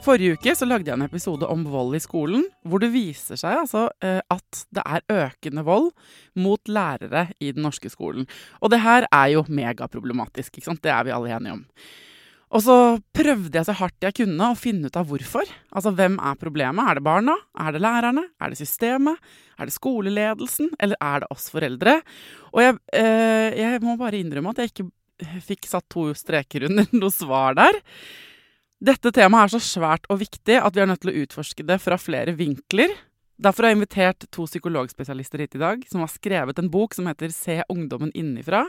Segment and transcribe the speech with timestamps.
[0.00, 3.58] Forrige uke så lagde jeg en episode om vold i skolen, hvor det viser seg
[3.66, 5.90] altså eh, at det er økende vold
[6.40, 8.24] mot lærere i den norske skolen.
[8.64, 10.80] Og det her er jo megaproblematisk, ikke sant?
[10.80, 11.66] Det er vi alle enige om.
[12.50, 12.76] Og så
[13.14, 15.52] prøvde jeg så hardt jeg kunne å finne ut av hvorfor.
[15.68, 16.88] Altså, hvem er problemet?
[16.88, 17.36] Er det barna?
[17.60, 18.24] Er det lærerne?
[18.40, 19.20] Er det systemet?
[19.60, 20.72] Er det skoleledelsen?
[20.80, 22.00] Eller er det oss foreldre?
[22.54, 24.88] Og jeg, eh, jeg må bare innrømme at jeg ikke
[25.44, 27.78] fikk satt to streker under noe svar der.
[28.80, 31.76] Dette temaet er så svært og viktig at vi er nødt til å utforske det
[31.84, 32.94] fra flere vinkler.
[33.36, 37.08] Derfor har jeg invitert to psykologspesialister hit i dag, som har skrevet en bok som
[37.10, 38.62] heter Se ungdommen innifra.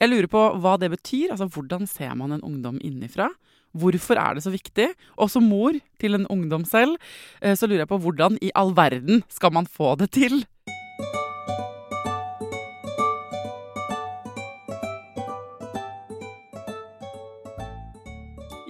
[0.00, 1.34] Jeg lurer på hva det betyr.
[1.34, 3.28] Altså, hvordan ser man en ungdom innifra?
[3.76, 4.88] Hvorfor er det så viktig?
[5.20, 6.96] Og som mor til en ungdom selv,
[7.42, 10.40] eh, så lurer jeg på hvordan i all verden skal man få det til?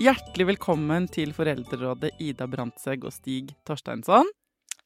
[0.05, 4.27] Hjertelig velkommen til Foreldrerådet Ida Brandtzæg og Stig Torsteinsson.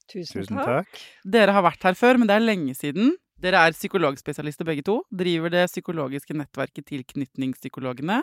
[0.06, 1.00] Tusen, Tusen takk.
[1.26, 3.16] Dere har vært her før, men det er lenge siden.
[3.42, 5.00] Dere er psykologspesialister begge to.
[5.10, 8.20] Driver det psykologiske nettverket Tilknytningspsykologene,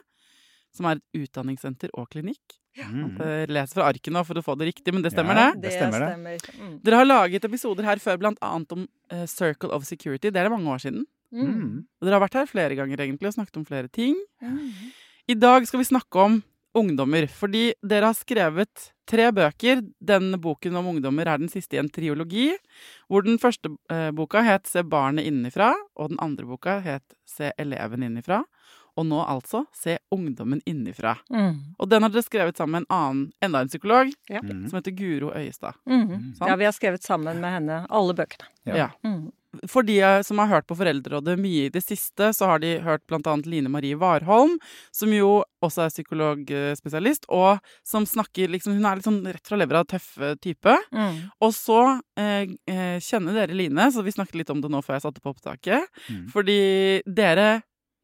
[0.72, 2.56] som er et utdanningssenter og klinikk.
[2.80, 3.20] Mm.
[3.20, 5.52] Jeg leser fra arket nå for å få det riktig, men det stemmer, Ja.
[5.52, 5.62] det?
[5.66, 6.56] Det Det stemmer det.
[6.62, 6.80] Mm.
[6.86, 10.30] Dere har laget episoder her før, annet om eh, Circle of Security.
[10.32, 11.04] Det er det mange år siden.
[11.34, 11.44] Mm.
[11.44, 11.88] Mm.
[12.02, 14.16] Dere har vært her flere ganger egentlig og snakket om flere ting.
[14.42, 14.72] Mm.
[15.28, 16.44] I dag skal vi snakke om
[16.76, 19.82] ungdommer, fordi dere har skrevet tre bøker.
[20.02, 22.50] Denne boken om ungdommer er den siste i en triologi,
[23.10, 27.52] hvor den første eh, boka het Se barnet innenfra, og den andre boka het Se
[27.62, 28.44] eleven innenfra.
[28.96, 31.18] Og nå altså Se ungdommen innenfra.
[31.30, 31.58] Mm.
[31.80, 34.42] Og den har dere skrevet sammen med en annen, enda en psykolog, Ja.
[34.42, 34.68] Mm.
[34.70, 35.76] som heter Guro Øyestad.
[35.86, 36.34] Mm.
[36.40, 38.48] Ja, vi har skrevet sammen med henne alle bøkene.
[38.66, 38.76] Ja.
[38.76, 38.90] Ja.
[39.70, 42.76] For de eh, som har hørt på Foreldrerådet mye i det siste, så har de
[42.86, 44.58] hørt annet Line Marie Warholm,
[44.96, 49.60] som jo også er psykologspesialist, og som snakker liksom Hun er litt sånn rett fra
[49.60, 50.76] levra tøffe type.
[50.92, 51.22] Mm.
[51.46, 51.80] Og så
[52.20, 55.24] eh, eh, kjenner dere Line, så vi snakket litt om det nå før jeg satte
[55.24, 55.90] på opptaket.
[56.10, 56.26] Mm.
[56.34, 56.60] Fordi
[57.08, 57.50] dere,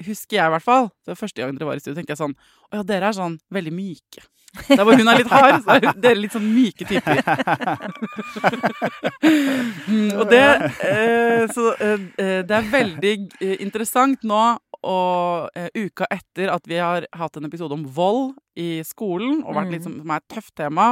[0.05, 2.23] husker jeg i hvert fall, det var første gang dere var i studio, tenkte jeg
[2.23, 2.37] sånn
[2.71, 4.23] Å ja, dere er sånn veldig myke.
[4.67, 7.21] Der hvor hun er litt hard, så er dere litt sånn myke typer.
[9.21, 10.41] Mm, og det
[10.87, 13.11] eh, Så eh, eh, det er veldig
[13.61, 14.39] interessant nå
[14.81, 19.57] og eh, uka etter at vi har hatt en episode om vold i skolen, og
[19.59, 20.87] vært litt som, er et tøft tema,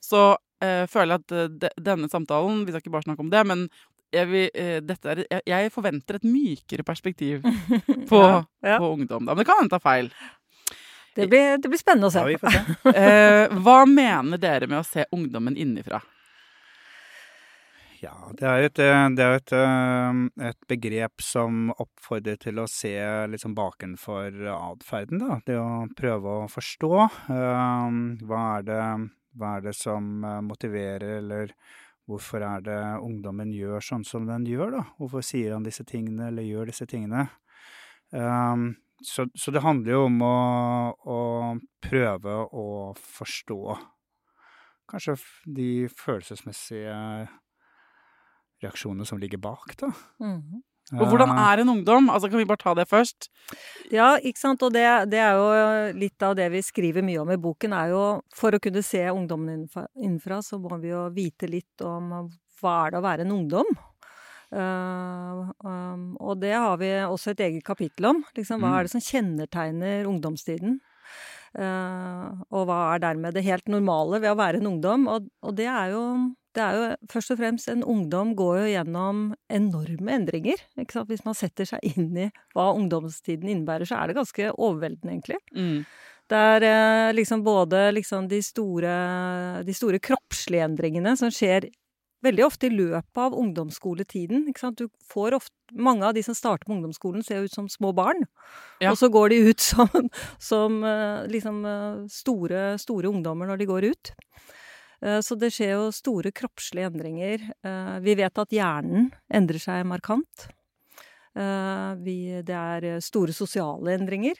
[0.00, 3.64] så føler jeg at de, denne samtalen Vi skal ikke bare snakke om det, men
[4.12, 7.42] jeg, vil, er, jeg, jeg forventer et mykere perspektiv
[8.10, 8.78] på, Ja, ja.
[8.78, 9.26] på ungdom.
[9.26, 9.34] Da.
[9.34, 10.12] Men det kan hende ta feil.
[11.14, 12.22] Det, blir, det blir spennende å se.
[12.24, 12.62] Ja, vi får se.
[13.02, 16.00] Eh, hva mener dere med å se ungdommen innifra?
[18.02, 22.64] Ja, det er et, eh, det er et, eh, et begrep som oppfordrer til å
[22.70, 22.96] se
[23.30, 25.36] liksom bakenfor atferden, da.
[25.46, 26.92] Det å prøve å forstå.
[27.30, 28.82] eh, Hva er det,
[29.38, 31.54] hva er det som eh, motiverer, eller
[32.10, 34.82] hvorfor er det ungdommen gjør sånn som den gjør, da?
[34.98, 37.28] Hvorfor sier han disse tingene, eller gjør disse tingene?
[38.10, 38.72] Um,
[39.06, 40.36] så, så, det handler jo om å,
[41.14, 41.20] å,
[41.82, 42.66] prøve å
[42.98, 43.76] forstå
[44.92, 45.16] kanskje
[45.58, 46.96] de følelsesmessige
[48.62, 49.92] reaksjonene som ligger bak, da.
[50.22, 50.62] Mhm.
[50.98, 52.10] Og hvordan er en ungdom?
[52.10, 53.30] Altså, Kan vi bare ta det først?
[53.94, 54.62] Ja, ikke sant.
[54.66, 57.94] Og det, det, er jo litt av det vi skriver mye om i boken, er
[57.94, 58.02] jo
[58.34, 59.64] for å kunne se ungdommen
[59.96, 62.10] innenfra, så må vi jo vite litt om
[62.60, 63.72] hva er det å være en ungdom.
[64.52, 68.20] Uh, um, og det har vi også et eget kapittel om.
[68.36, 70.78] Liksom, hva er det som kjennetegner ungdomstiden?
[71.56, 75.08] Uh, og hva er dermed det helt normale ved å være en ungdom?
[75.12, 76.04] Og, og det er jo
[76.52, 80.60] det er jo først og fremst En ungdom går jo gjennom enorme endringer.
[80.76, 85.38] Hvis man setter seg inn i hva ungdomstiden innebærer, så er det ganske overveldende, egentlig.
[85.56, 85.86] Mm.
[86.32, 88.92] Det er eh, liksom både liksom de, store,
[89.66, 91.66] de store kroppslige endringene som skjer
[92.22, 94.46] veldig ofte i løpet av ungdomsskoletiden.
[94.78, 98.24] Du får ofte, mange av de som starter på ungdomsskolen, ser ut som små barn.
[98.82, 98.92] Ja.
[98.92, 99.88] Og så går de ut som,
[100.38, 104.14] som eh, liksom eh, store, store ungdommer når de går ut.
[105.02, 107.46] Eh, så det skjer jo store kroppslige endringer.
[108.04, 110.48] Vi vet at hjernen endrer seg markant.
[111.32, 114.36] Det er store sosiale endringer.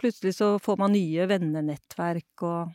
[0.00, 2.70] Plutselig så får man nye vennenettverk, og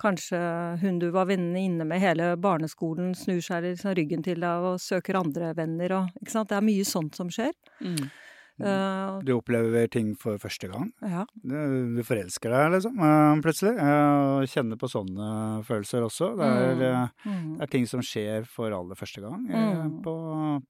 [0.00, 0.38] kanskje
[0.82, 4.80] hun du var vennene inne med hele barneskolen, snur seg liksom ryggen til deg og
[4.82, 6.50] søker andre venner og Ikke sant.
[6.50, 7.54] Det er mye sånt som skjer.
[7.84, 8.08] Mm.
[8.58, 10.88] Uh, du opplever ting for første gang.
[10.98, 11.22] Ja.
[11.46, 11.54] Du,
[11.94, 13.74] du forelsker deg, liksom, uh, plutselig.
[13.78, 15.28] Og kjenner på sånne
[15.68, 16.32] følelser også.
[16.38, 17.28] Det er, mm.
[17.28, 17.52] mm.
[17.58, 19.98] det er, ting som skjer for aller første gang mm.
[20.06, 20.16] på,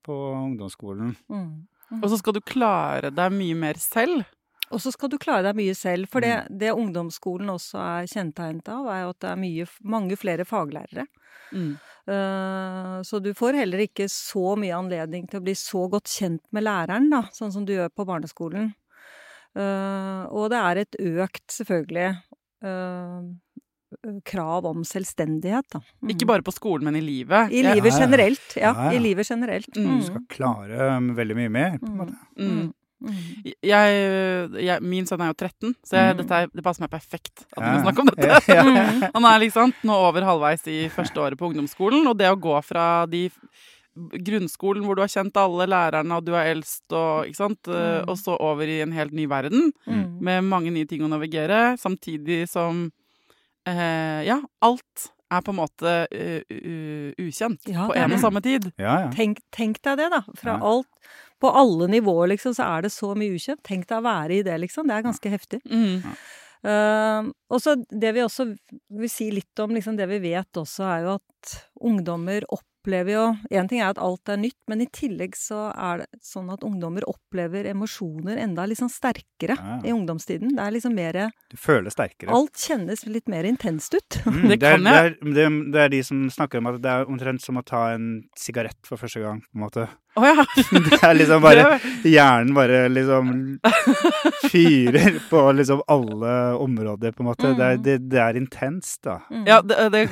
[0.04, 1.14] på, ungdomsskolen.
[1.32, 1.46] Mm.
[1.94, 2.02] mm.
[2.02, 4.26] Og så skal du klare deg mye mer selv.
[4.74, 6.08] Og så skal du klare deg mye selv.
[6.12, 6.58] For det, mm.
[6.60, 11.06] det ungdomsskolen også er kjennetegnet av, er jo at det er mye, mange flere faglærere.
[11.52, 11.72] Mm.
[12.08, 16.44] Uh, så du får heller ikke så mye anledning til å bli så godt kjent
[16.56, 18.70] med læreren, da, sånn som du gjør på barneskolen.
[19.56, 22.08] Uh, og det er et økt, selvfølgelig,
[22.64, 23.28] uh,
[24.28, 25.80] krav om selvstendighet, da.
[26.00, 26.12] Mm.
[26.14, 27.52] Ikke bare på skolen, men i livet?
[27.52, 28.72] I livet generelt, ja.
[28.72, 28.96] ja, ja.
[28.96, 29.70] I livet generelt.
[29.76, 29.94] Mm.
[29.96, 32.18] Du skal klare um, veldig mye mer, på en måte.
[32.36, 32.68] Mm.
[33.04, 33.22] Mm.
[33.64, 33.98] Jeg,
[34.64, 36.20] jeg, min sønn er jo 13, så jeg, mm.
[36.22, 37.80] dette, det passer meg perfekt at vi ja.
[37.86, 38.28] snakker om dette.
[38.58, 42.30] Ja, ja, Han er liksom nå over halvveis i første året på ungdomsskolen, og det
[42.32, 43.28] å gå fra de
[43.98, 47.70] grunnskolen hvor du har kjent alle lærerne, og du er eldst, og, ikke sant?
[47.70, 48.08] Eh, mm.
[48.10, 50.18] og så over i en helt ny verden mm.
[50.24, 52.88] med mange nye ting å navigere, samtidig som
[53.68, 58.70] eh, Ja, alt er på en måte uh, ukjent på en og samme tid.
[59.12, 60.22] Tenk, tenk, deg det, da.
[60.40, 63.62] Fra alt på alle nivåer, liksom, så er det så mye ukjent.
[63.66, 64.88] Tenk deg å være i det, liksom.
[64.88, 65.62] Det er ganske heftig.
[65.70, 66.16] Mm.
[66.66, 68.48] Uh, og så det vi også
[68.98, 71.52] vil si litt om, liksom, det vi vet også, er jo at
[71.86, 73.24] ungdommer opplever jo
[73.54, 76.64] Én ting er at alt er nytt, men i tillegg så er det sånn at
[76.64, 79.76] ungdommer opplever emosjoner enda sånn sterkere ja.
[79.84, 80.54] i ungdomstiden.
[80.56, 81.18] Det er liksom mer
[81.50, 82.32] Du føler sterkere.
[82.32, 84.20] Alt kjennes litt mer intenst ut.
[84.24, 84.88] Mm, det, kan jeg.
[84.88, 87.66] Det er, det, det er, de som snakker om at det er omtrent som å
[87.66, 88.08] ta en
[88.38, 89.88] sigarett for første gang, på en måte.
[90.18, 90.44] Oh, ja.
[90.90, 91.78] det er liksom bare
[92.08, 93.28] Hjernen bare liksom
[94.50, 97.46] fyrer på liksom alle områder, på en måte.
[97.46, 97.58] Mm.
[97.58, 99.18] Det, er, det, det, er, intenst, da.
[99.30, 99.44] Mm.
[99.46, 100.02] Ja, det, det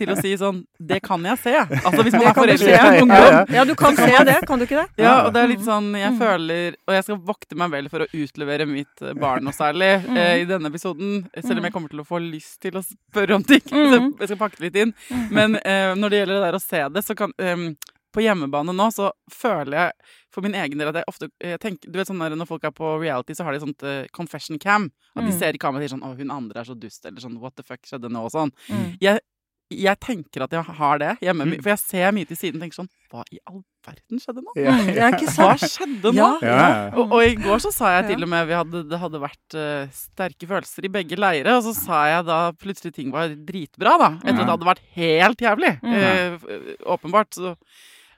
[0.00, 1.54] til å si sånn Det kan jeg se.
[1.78, 3.54] Altså hvis man er foreldre og ungdom.
[3.54, 5.04] Ja, du kan se det, kan du ikke det?
[5.04, 6.18] Ja, og det er litt sånn Jeg mm.
[6.20, 10.16] føler Og jeg skal vokte meg vel for å utlevere mitt barn noe særlig mm.
[10.16, 13.36] eh, i denne episoden, selv om jeg kommer til å få lyst til å spørre
[13.38, 13.62] om ting.
[13.70, 14.94] Så jeg skal pakke det litt inn.
[15.32, 17.66] Men eh, når det gjelder det der å se det, så kan eh,
[18.14, 21.90] på hjemmebane nå så føler jeg for min egen del at jeg ofte jeg tenker,
[21.90, 24.60] Du vet sånn der, Når folk er på reality, så har de sånt uh, confession
[24.62, 24.90] cam.
[25.16, 25.38] At de mm.
[25.40, 27.58] ser i kameraet og sier sånn 'Å, hun andre er så dust', eller sånn 'What
[27.58, 28.54] the fuck skjedde nå?' og sånn.
[28.70, 28.86] Mm.
[29.02, 29.22] Jeg,
[29.70, 31.58] jeg, tenker at jeg har det hjemme, mm.
[31.62, 34.54] for jeg ser mye til siden og tenker sånn Hva i all verden skjedde nå?
[34.58, 35.10] Ja.
[35.34, 36.14] Hva skjedde nå?
[36.16, 36.30] Ja.
[36.46, 36.70] Ja.
[36.94, 39.58] Og, og, i går så sa jeg til og med vi hadde, det hadde vært
[39.58, 43.96] uh, sterke følelser i begge leire, og så sa jeg da plutselig ting var dritbra,
[43.98, 44.10] da.
[44.22, 45.72] Etter at det hadde vært helt jævlig.
[45.82, 47.34] Uh, åpenbart.
[47.34, 47.56] Så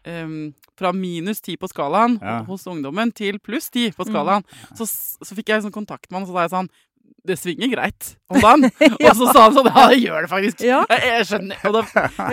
[0.07, 2.41] um, fra minus ti på skalaen ja.
[2.49, 4.47] hos ungdommen til pluss ti på skalaen.
[4.47, 4.73] Mm.
[4.79, 6.73] Så, så, fikk jeg sånn kontakt med han, og så sa jeg sånn
[7.23, 8.71] det svinger greit om dagen.
[8.81, 9.13] ja.
[9.13, 10.65] Og så sa han sånn Ja, det gjør det faktisk.
[10.67, 10.81] Ja.
[10.91, 11.61] Jeg, jeg, skjønner.
[11.69, 11.83] Og da,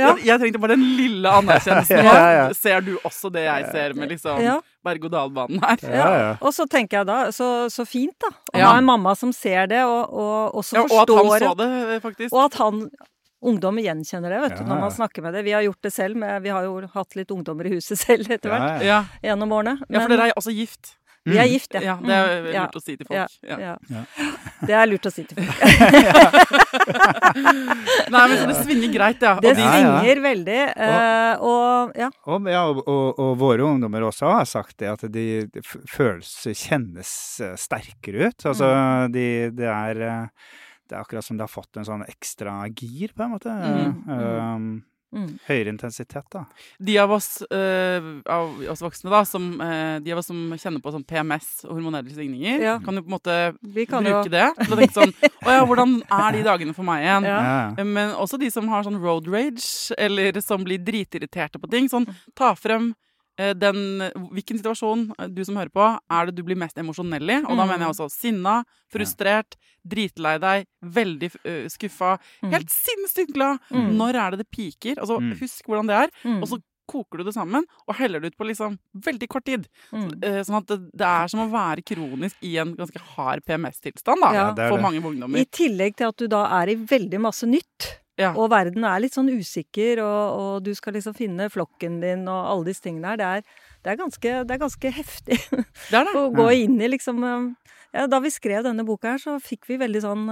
[0.02, 2.10] jeg, jeg, trengte bare den lille anerkjennelsen.
[2.10, 4.42] Ja, ser du også det jeg ser med liksom
[4.86, 6.34] berg-og-dal-banen her?
[6.40, 9.70] Og så tenker jeg da, så, så fint da, å ha en mamma som ser
[9.70, 12.34] det, og, og også forstår Og at han så det, faktisk.
[12.34, 12.84] Og at han
[13.42, 15.44] Ungdom gjenkjenner det vet du, når man snakker med det.
[15.48, 18.28] Vi har gjort det selv, men vi har jo hatt litt ungdommer i huset selv
[18.32, 18.84] etter hvert.
[18.84, 19.04] Ja.
[19.24, 19.78] Gjennom årene.
[19.88, 20.96] Men, ja, for dere er også gift.
[21.28, 21.82] Vi er gift, ja.
[21.84, 23.34] Ja, det er Mm, ja, lurt å si til folk.
[23.44, 23.58] Ja.
[23.60, 23.74] ja.
[23.92, 24.04] Ja.
[24.66, 25.60] Det er lurt å si til folk.
[28.10, 29.34] Nei, men så det svinger greit, ja.
[29.44, 29.74] Det Ja, ja.
[30.00, 30.60] svinger veldig.
[30.76, 32.10] eh, og ja.
[32.26, 35.26] Og, ja, og, og, og våre ungdommer også har sagt det, at de,
[35.92, 37.12] føles, kjennes
[37.46, 38.46] eh, sterkere ut.
[38.54, 39.12] Altså, Mm.
[39.14, 39.28] de,
[39.60, 40.26] det er eh,
[40.90, 43.54] Det er akkurat som det har fått en sånn ekstra gir, på en måte.
[43.54, 44.70] Mm, Um,
[45.12, 45.40] Mm.
[45.48, 46.44] høyere intensitet, da.
[46.80, 50.84] de av oss, uh, av oss voksne, da, som, uh, de av oss som kjenner
[50.86, 52.76] på sånn PMS og hormonelle svingninger, Ja.
[52.78, 55.14] kan jo på en måte kan jo bruke det til å tenke sånn
[55.48, 57.24] Å ja, hvordan er de dagene for meg igjen?
[57.26, 57.40] Ja.
[57.76, 57.84] Ja.
[57.84, 61.90] Men også de som har sånn road rage, eller som blir dritirriterte på ting.
[61.90, 62.06] Sånn,
[62.36, 62.94] ta frem
[63.56, 63.80] den
[64.34, 67.38] Hvilken situasjon, eh, du som hører på, er det du blir mest emosjonell i?
[67.46, 67.68] Og da Mm.
[67.70, 69.56] mener jeg også sinna, frustrert,
[69.88, 72.52] dritlei deg, veldig uh, skuffa, Mm.
[72.52, 73.60] helt sinnssykt glad.
[73.72, 73.96] Mm.
[73.98, 74.96] Når er det det piker?
[75.00, 75.34] Altså, Mm.
[75.40, 76.10] husk hvordan det er.
[76.26, 76.42] Mm.
[76.44, 79.68] Og så koker du det sammen og heller det ut på liksom veldig kort tid.
[79.94, 80.24] Mm.
[80.24, 84.20] Eh, sånn at det, det er som å være kronisk i en ganske hard PMS-tilstand
[84.22, 84.82] da, Ja, for det.
[84.82, 88.00] mange I tillegg til at du da er i veldig masse nytt.
[88.20, 88.34] Ja.
[88.36, 92.50] Og verden er litt sånn usikker, og, og du skal liksom finne flokken din og
[92.52, 93.20] alle disse tingene der.
[93.20, 96.16] Det er, det er, ganske, det er ganske heftig Det er det.
[96.20, 97.46] å gå inn i liksom eh,
[97.96, 100.26] ja, Da vi skrev denne boka her, så fikk vi veldig sånn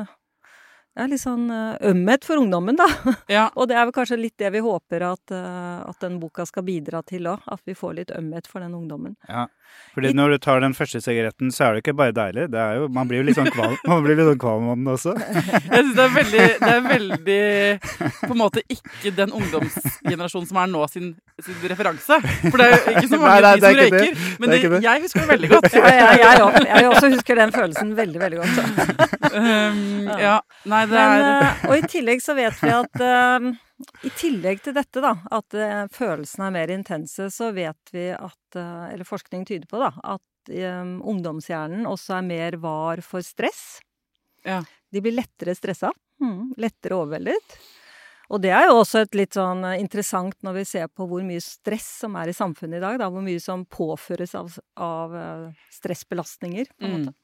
[0.98, 2.88] ja, litt sånn eh, ømhet for ungdommen, da.
[3.38, 3.48] Ja.
[3.56, 6.66] Og det er vel kanskje litt det vi håper at, eh, at den boka skal
[6.68, 7.44] bidra til òg.
[7.54, 9.16] At vi får litt ømhet for den ungdommen.
[9.30, 9.46] Ja.
[9.94, 12.48] Fordi når du tar den første sigaretten, så er det ikke bare deilig.
[12.54, 14.78] Det er jo, man blir jo litt sånn kvalm, man blir litt sånn kvalm av
[14.80, 15.14] den også.
[15.18, 17.42] Jeg synes det er veldig, det er veldig
[18.24, 21.12] På en måte ikke den ungdomsgenerasjonen som er nå sin,
[21.44, 22.20] sin referanse.
[22.48, 23.98] For det er jo ikke så mange Nei, nei, det som røyker.
[23.98, 24.32] det.
[24.40, 25.70] Men Det det, jeg husker det veldig godt.
[25.78, 28.56] Ja, jeg, jeg, også, jeg også husker den følelsen veldig, veldig godt.
[29.38, 30.38] Um, ja.
[30.66, 33.48] Nei, det Men, eh, og i tillegg så vet vi at eh,
[34.08, 38.58] i tillegg til dette, da, at eh, følelsene er mer intense, så vet vi at
[38.58, 43.82] Eller forskning tyder på da, at um, ungdomshjernen også er mer var for stress.
[44.48, 44.62] Ja.
[44.90, 45.92] De blir lettere stressa.
[46.24, 47.58] Mm, lettere overveldet.
[48.32, 51.44] Og det er jo også et litt sånn interessant når vi ser på hvor mye
[51.44, 52.98] stress som er i samfunnet i dag.
[53.04, 55.14] Da, hvor mye som påføres av, av
[55.76, 56.72] stressbelastninger.
[56.74, 57.06] på en Mm.
[57.06, 57.16] måte.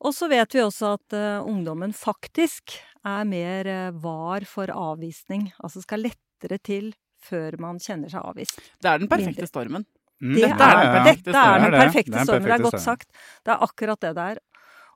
[0.00, 5.50] Og så vet vi også at uh, ungdommen faktisk er mer uh, var for avvisning.
[5.60, 8.60] Altså skal lettere til før man kjenner seg avvist.
[8.80, 9.50] Det er den perfekte Mindre.
[9.50, 9.84] stormen.
[10.20, 10.94] Mm, Det Dette er den ja.
[10.96, 11.80] perfekte dette er den stormen.
[11.80, 12.48] perfekte Det er den stormen.
[12.48, 13.10] Det er godt sagt.
[13.44, 14.40] Det er akkurat det det er.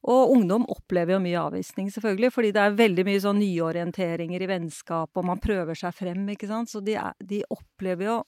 [0.04, 4.48] Og ungdom opplever jo mye avvisning, selvfølgelig, fordi det er veldig mye sånn nyorienteringer i
[4.50, 6.68] vennskap, og man prøver seg frem, ikke sant.
[6.68, 8.18] Så de, er, de opplever jo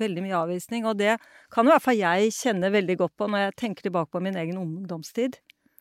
[0.00, 1.18] veldig mye avvisning, og det
[1.52, 4.38] kan i hvert fall jeg kjenne veldig godt på når jeg tenker tilbake på min
[4.40, 5.36] egen ungdomstid.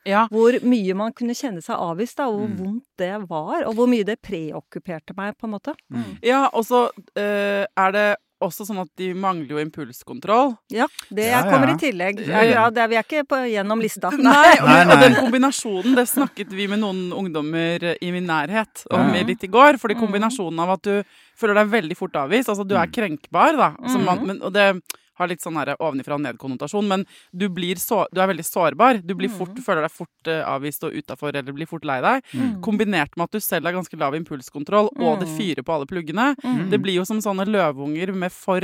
[0.05, 0.27] Ja.
[0.31, 2.57] Hvor mye man kunne kjenne seg avvist, da, og hvor Mm.
[2.57, 5.75] vondt det var, og hvor mye det preokkuperte meg, på en måte.
[5.91, 6.17] Mm.
[6.23, 6.87] ja, og så
[7.17, 10.53] uh, er det også sånn at de mangler jo impulskontroll.
[10.71, 11.51] Ja, det Ja, ja.
[11.51, 12.21] kommer i tillegg.
[12.25, 14.09] Ja, ja, det er, vi er ikke på, gjennom lista.
[14.15, 18.85] Nei, og, Nei, og den kombinasjonen, det snakket vi med noen ungdommer i min nærhet
[18.95, 19.23] om Ja.
[19.27, 19.75] litt i går.
[19.77, 20.05] Fordi Mm.
[20.07, 21.03] kombinasjonen av at du
[21.35, 22.93] føler deg veldig fort avvist, altså du er Mm.
[22.93, 23.75] krenkbar, da.
[23.89, 24.25] som man, Mm.
[24.27, 24.81] men, og det
[25.19, 29.01] har litt sånn ovenifra og ned-konnotasjon, men du, blir så, du er veldig sårbar.
[29.05, 29.63] Du blir fort, Mm.
[29.65, 32.23] føler deg fort eh, avvist og utafor, eller blir fort lei deg.
[32.33, 32.61] Mm.
[32.61, 35.37] Kombinert med at du selv har ganske lav impulskontroll, og det Mm.
[35.37, 36.35] fyrer på alle pluggene.
[36.43, 36.69] Mm.
[36.71, 38.61] Det blir jo som sånne løvunger med for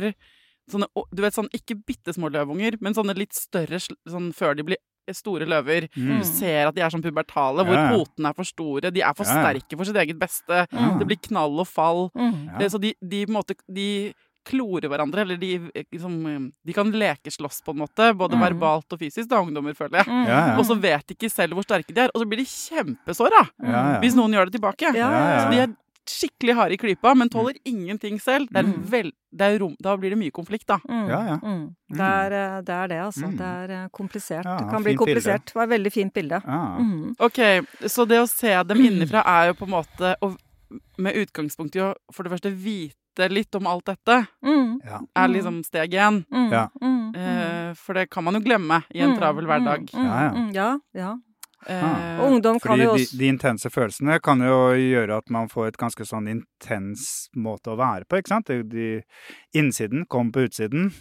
[0.69, 3.77] sånne, Du vet sånn, ikke bitte små løvunger, men sånne litt større
[4.09, 4.77] sånn før de blir
[5.13, 5.88] store løver.
[5.95, 6.17] Mm.
[6.19, 7.97] Du ser at de er sånn pubertale, hvor Ja, ja.
[7.97, 8.89] potene er for store.
[8.91, 9.53] De er for Ja, ja.
[9.53, 10.65] sterke for sitt eget beste.
[10.74, 10.97] Mm.
[10.97, 12.09] Det blir knall og fall.
[12.17, 12.45] Mm.
[12.47, 12.57] Ja.
[12.65, 14.13] Eh, Så de, de, måte, de
[14.46, 15.52] klorer hverandre, eller de,
[15.92, 18.44] liksom, de kan lekeslåss på en måte, både Mm.
[18.46, 20.08] verbalt og fysisk, da, ungdommer, føler jeg.
[20.08, 20.25] Mm.
[20.28, 20.58] Ja, ja.
[20.60, 23.42] Og så vet de ikke selv hvor sterke de er, og så blir de kjempesåra
[23.64, 24.00] Ja, ja.
[24.04, 24.94] hvis noen gjør det tilbake.
[24.94, 25.75] Ja, ja, Ja, Så de er
[26.06, 28.46] skikkelig harde i klypa, men tåler ingenting selv.
[28.54, 28.84] Det er Mm.
[28.92, 30.78] vel, det er rom, da blir det mye konflikt, da.
[30.88, 31.08] Mm.
[31.10, 31.38] Ja, ja.
[31.42, 31.75] Mm.
[31.90, 33.25] Det, er, eh, det er det, altså.
[33.25, 33.38] Mm.
[33.38, 34.46] Det er eh, komplisert.
[34.46, 35.42] Ja, det kan bli komplisert.
[35.42, 35.46] bilde.
[35.46, 36.42] Det var et veldig fint bilde.
[36.46, 36.78] Ja.
[36.78, 37.16] Mm.
[37.20, 37.40] Ok,
[37.90, 40.36] så det å se dem innenfra er jo på en måte å,
[40.98, 42.96] Med utgangspunkt i å for det første vite
[43.29, 44.79] litt om alt dette, Mm.
[44.86, 45.00] Ja.
[45.15, 46.25] er liksom steg én.
[46.31, 46.51] Mm.
[46.51, 46.69] Ja.
[46.81, 47.12] Mm.
[47.13, 47.15] Mm.
[47.15, 49.19] Eh, for det kan man jo glemme i en Mm.
[49.19, 49.89] travel hverdag.
[49.93, 50.05] Mm.
[50.05, 50.31] Ja, ja.
[50.34, 50.53] Mm.
[50.53, 51.15] ja, ja.
[51.67, 55.48] Eh, Og ungdom kan jo de, også de intense følelsene kan jo gjøre at man
[55.48, 58.45] får et ganske sånn intens måte å være på, ikke sant?
[58.45, 59.01] De, de,
[59.55, 60.91] innsiden kommer på utsiden,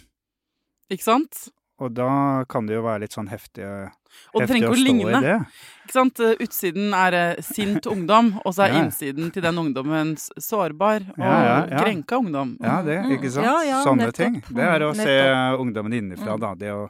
[0.89, 1.49] ikke sant?
[1.79, 3.91] Og da kan det jo være litt sånn heftige,
[4.33, 5.17] Og det heftig trenger å ikke å stå ligne.
[5.17, 5.47] i det.
[5.85, 6.19] Ikke sant?
[6.19, 8.83] Eh, Utsiden er eh, sint ungdom, og så er Ja.
[8.83, 11.83] innsiden til den ungdommen sårbar og Ja, ja, ja.
[11.83, 12.57] krenka ungdom.
[12.61, 13.11] Ja, det, Mm.
[13.17, 13.45] ikke sant?
[13.45, 14.15] Ja, ja, Sånne nettopp.
[14.15, 14.33] ting.
[14.55, 15.03] Det er å nettopp.
[15.03, 16.39] se ungdommen innenfra, Mm.
[16.39, 16.53] da.
[16.55, 16.89] Det å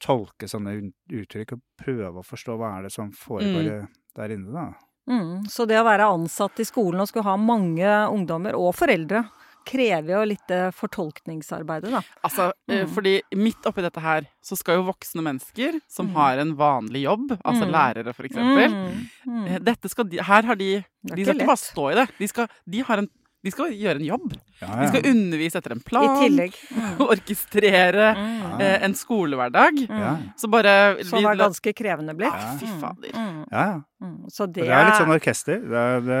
[0.00, 4.72] tolke sånne uttrykk og prøve å forstå hva er det som foregår der inne, da.
[5.08, 5.46] mm.
[5.48, 9.28] Så det å være ansatt i skolen og skulle ha mange ungdommer, og foreldre,
[9.66, 12.02] krever jo litt fortolkningsarbeid, fortolkningsarbeidet, da.
[12.24, 12.88] Altså, eh, Mm.
[12.94, 16.14] fordi midt oppi dette her, så skal jo voksne mennesker som Mm.
[16.14, 17.72] har en vanlig jobb, altså Mm.
[17.72, 19.46] lærere for eksempel, Mm, mm.
[19.48, 21.46] eh, dette skal de, her har de, Det de skal ikke lett.
[21.46, 22.08] bare stå i det.
[22.18, 23.08] De skal, de har en,
[23.46, 24.32] de skal gjøre en jobb.
[24.60, 26.06] Ja, De skal undervise etter en plan.
[26.18, 26.56] I tillegg.
[26.76, 27.00] Mm.
[27.12, 28.60] orkestrere Mm.
[28.60, 29.78] eh, en skolehverdag.
[29.88, 30.22] Mm.
[30.40, 32.32] Så bare Som er ganske krevende blitt.
[32.34, 32.56] Ja.
[32.60, 33.10] fy Mm, fader.
[33.14, 33.64] mm, ja.
[33.66, 33.80] ja.
[34.02, 34.16] mm.
[34.32, 35.60] Så det Det er litt sånn orkester.
[35.60, 36.20] Det er, det,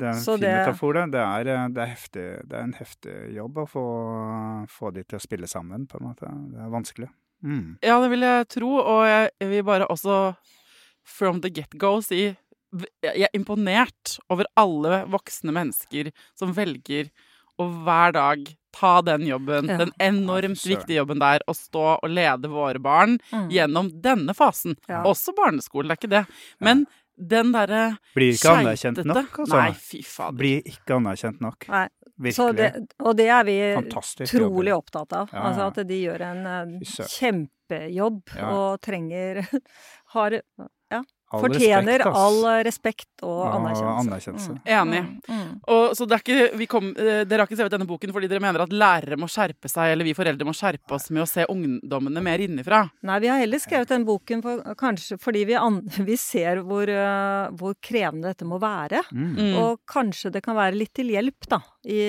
[0.00, 1.04] det er en fin det- metafor, det.
[1.12, 3.84] Det er, eh, det, er heftig, det er en heftig jobb å få,
[4.68, 6.26] få de til å spille sammen, på en måte.
[6.54, 7.08] Det er vanskelig.
[7.44, 7.76] Mm.
[7.84, 10.34] Ja, det vil jeg tro, og jeg, vil bare også
[11.04, 12.30] from the get-go si
[13.02, 17.10] jeg er imponert over alle voksne mennesker som velger
[17.60, 19.76] å hver dag ta den jobben, Ja.
[19.78, 23.48] den enormt Ja, viktige jobben der, å stå og lede våre barn Mm.
[23.50, 24.74] gjennom denne fasen.
[24.88, 25.04] Ja.
[25.04, 26.26] Også barneskolen, det er ikke det.
[26.60, 29.54] Men den derre Blir ikke anerkjent nok, altså.
[29.54, 30.36] Nei, fy fader.
[30.36, 31.68] Blir ikke anerkjent nok.
[31.68, 31.88] Nei.
[32.16, 32.56] Virkelig.
[32.56, 34.68] det, og det er vi Fantastisk jobb.
[34.74, 35.30] opptatt av.
[35.32, 38.50] Ja, Altså at de gjør en eh, kjempejobb Ja.
[38.50, 39.42] og trenger
[40.14, 40.40] har,
[41.32, 44.02] Fortjener respekt, all eh, respekt og anerkjennelse.
[44.04, 44.52] anerkjennelse.
[44.54, 44.60] Mm.
[44.76, 45.00] Enig.
[45.02, 45.38] Mm.
[45.40, 45.52] Mm.
[45.74, 48.30] Og, så det er ikke, vi kom, eh, dere har ikke skrevet denne boken fordi
[48.30, 51.28] dere mener at lærere må skjerpe seg, eller vi foreldre må skjerpe oss med å
[51.28, 52.84] se ungdommene mer innifra.
[53.08, 56.90] Nei, vi har heller skrevet den boken for, kanskje fordi vi, an, vi ser hvor,
[56.90, 59.02] eh, hvor krevende dette må være.
[59.10, 59.30] Mm.
[59.34, 59.54] Mm.
[59.64, 62.00] Og kanskje det kan være litt til hjelp, da, i,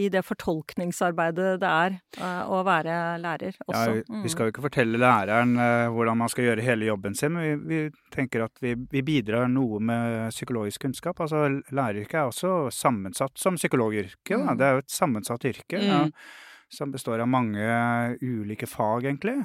[0.00, 3.92] i det fortolkningsarbeidet det er eh, å være lærer Ja, også.
[3.92, 4.22] vi, Mm.
[4.24, 7.44] vi skal jo ikke fortelle læreren eh, hvordan man skal gjøre hele jobben sin, men
[7.68, 11.20] vi, vi tenker at vi, vi bidrar noe med psykologisk kunnskap.
[11.20, 14.36] Altså, Læreryrket er også sammensatt som psykologyrke.
[14.40, 14.56] Mm.
[14.58, 16.12] Det er jo et sammensatt yrke ja, Mm.
[16.70, 19.40] som består av mange ulike fag, egentlig.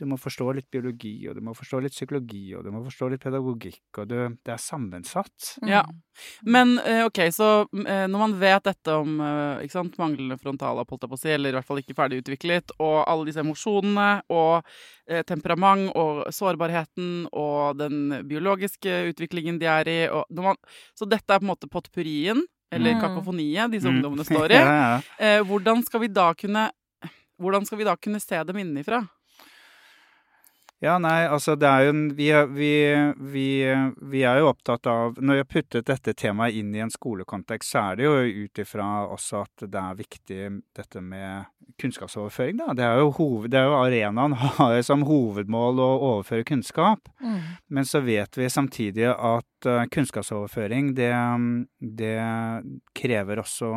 [0.00, 3.10] Du må forstå litt biologi, og du må forstå litt psykologi, og du må forstå
[3.12, 4.16] litt pedagogikk, og du,
[4.46, 5.50] det er sammensatt.
[5.60, 5.68] Mm.
[5.68, 5.82] Ja.
[6.48, 7.48] Men eh, ok, så
[7.84, 11.22] eh, når man vet dette om eh, ikke sant, manglende frontallapp, holdt jeg på å
[11.22, 14.64] si, eller i hvert fall ikke ferdig utviklet, og alle disse emosjonene og
[15.06, 20.58] eh, temperament og sårbarheten og den biologiske utviklingen de er i og når man,
[20.96, 22.40] Så dette er på en måte potpurrien,
[22.72, 23.00] eller Mm.
[23.02, 23.96] kakofoniet, disse Mm.
[23.98, 24.58] ungdommene står i.
[24.62, 25.00] ja, ja.
[25.18, 26.70] Eh, hvordan skal vi da kunne
[27.40, 28.98] hvordan skal vi da kunne se dem innenfra?
[30.80, 32.72] Ja, nei, altså det er jo en vi, vi,
[33.32, 33.48] vi,
[34.12, 37.74] vi er jo opptatt av Når vi har puttet dette temaet inn i en skolekontekst,
[37.74, 40.38] så er det jo ut ifra også at det er viktig
[40.76, 42.72] dette med kunnskapsoverføring, da.
[42.76, 47.12] Det er jo, hoved, det er jo arenaen har som hovedmål å overføre kunnskap.
[47.20, 47.38] Mm.
[47.76, 51.12] Men så vet vi samtidig at eh, kunnskapsoverføring, det,
[52.00, 52.16] det
[52.96, 53.70] krever også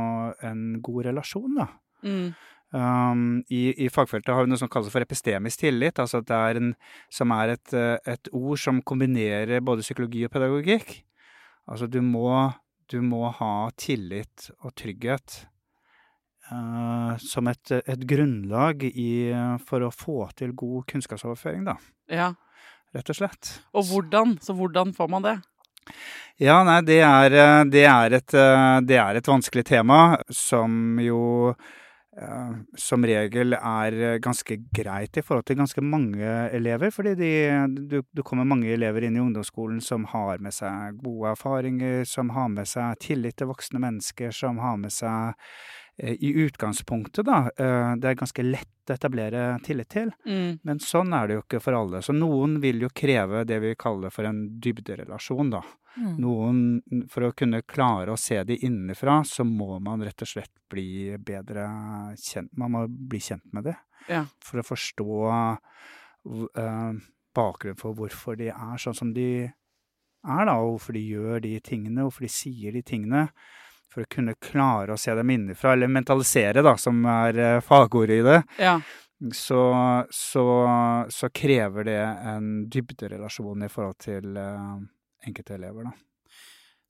[0.48, 1.70] en god relasjon, da.
[2.04, 2.34] Mm.
[2.74, 6.38] Um, i, I fagfeltet har vi noe som kalles for epistemisk tillit, altså at det
[6.40, 6.72] er en,
[7.14, 10.96] som er et, eh, et ord som kombinerer både psykologi og pedagogikk.
[11.70, 12.32] Altså du må,
[12.90, 15.44] du må ha tillit og trygghet
[16.50, 19.12] uh, som et, et grunnlag i,
[19.70, 21.78] for å få til god kunnskapsoverføring, da,
[22.10, 22.34] Ja.
[22.98, 23.54] rett og slett.
[23.78, 24.40] Og hvordan?
[24.42, 25.38] Så hvordan får man det?
[26.42, 30.98] Ja, nei, det er, eh, det er, et, eh, det er et vanskelig tema som
[31.04, 31.72] jo eh,
[32.78, 36.92] som regel er eh, ganske greit i forhold til ganske mange elever.
[36.94, 37.32] Fordi de,
[37.90, 42.30] du, du kommer mange elever inn i ungdomsskolen som har med seg gode erfaringer, som
[42.36, 45.34] har med seg tillit til voksne mennesker, som har med seg
[45.98, 47.48] eh, i utgangspunktet, da.
[47.58, 50.10] eh, Det er ganske lett å etablere tillit til.
[50.28, 50.60] Mm.
[50.68, 52.02] Men sånn er det jo ikke for alle.
[52.06, 55.64] Så noen vil jo kreve det vi kaller for en dybderelasjon, da.
[55.96, 56.14] Mm.
[56.18, 60.54] Noen, for å kunne klare å se de innenfra, så må man rett og slett
[60.72, 61.68] bli bedre
[62.18, 63.76] kjent Man må bli kjent med det.
[64.10, 64.24] Ja.
[64.44, 66.94] For å forstå uh,
[67.36, 70.58] bakgrunnen for hvorfor de er sånn som de er, da.
[70.58, 73.28] Og hvorfor de gjør de tingene, hvorfor de sier de tingene.
[73.94, 78.24] For å kunne klare å se dem innenfra, eller mentalisere, da, som er uh, fagordet
[78.24, 78.80] i det ja.
[79.38, 79.62] så,
[80.10, 80.48] så,
[81.14, 84.82] så krever det en dybderelasjon i forhold til uh,
[85.28, 85.96] enkelte elever, da.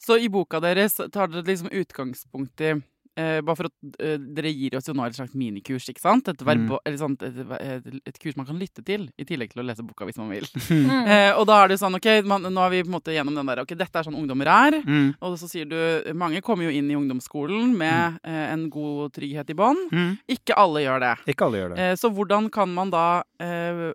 [0.04, 2.74] Så i boka deres tar dere liksom utgangspunkt i
[3.15, 6.28] eh, Bare for at eh, dere gir oss jo nå et slags minikurs, ikke sant?
[6.32, 9.63] Et, verbo, eller sånt, et, et, et kurs man kan lytte til, i tillegg til
[9.63, 10.50] å lese boka hvis man vil.
[10.74, 10.89] Mm.
[10.89, 13.13] Eh, og da er det jo sånn, ok, man, nå er vi på en måte
[13.13, 14.78] gjennom den der, ok, dette er sånn ungdommer er.
[14.82, 15.12] Mm.
[15.24, 15.78] Og så sier du,
[16.17, 19.93] mange kommer jo inn i ungdomsskolen med eh, en god trygghet i bånd.
[19.93, 20.15] Mm.
[20.34, 21.13] Ikke alle gjør det.
[21.34, 21.84] Ikke alle gjør det.
[21.84, 23.06] Eh, så hvordan kan man da
[23.43, 23.86] eh,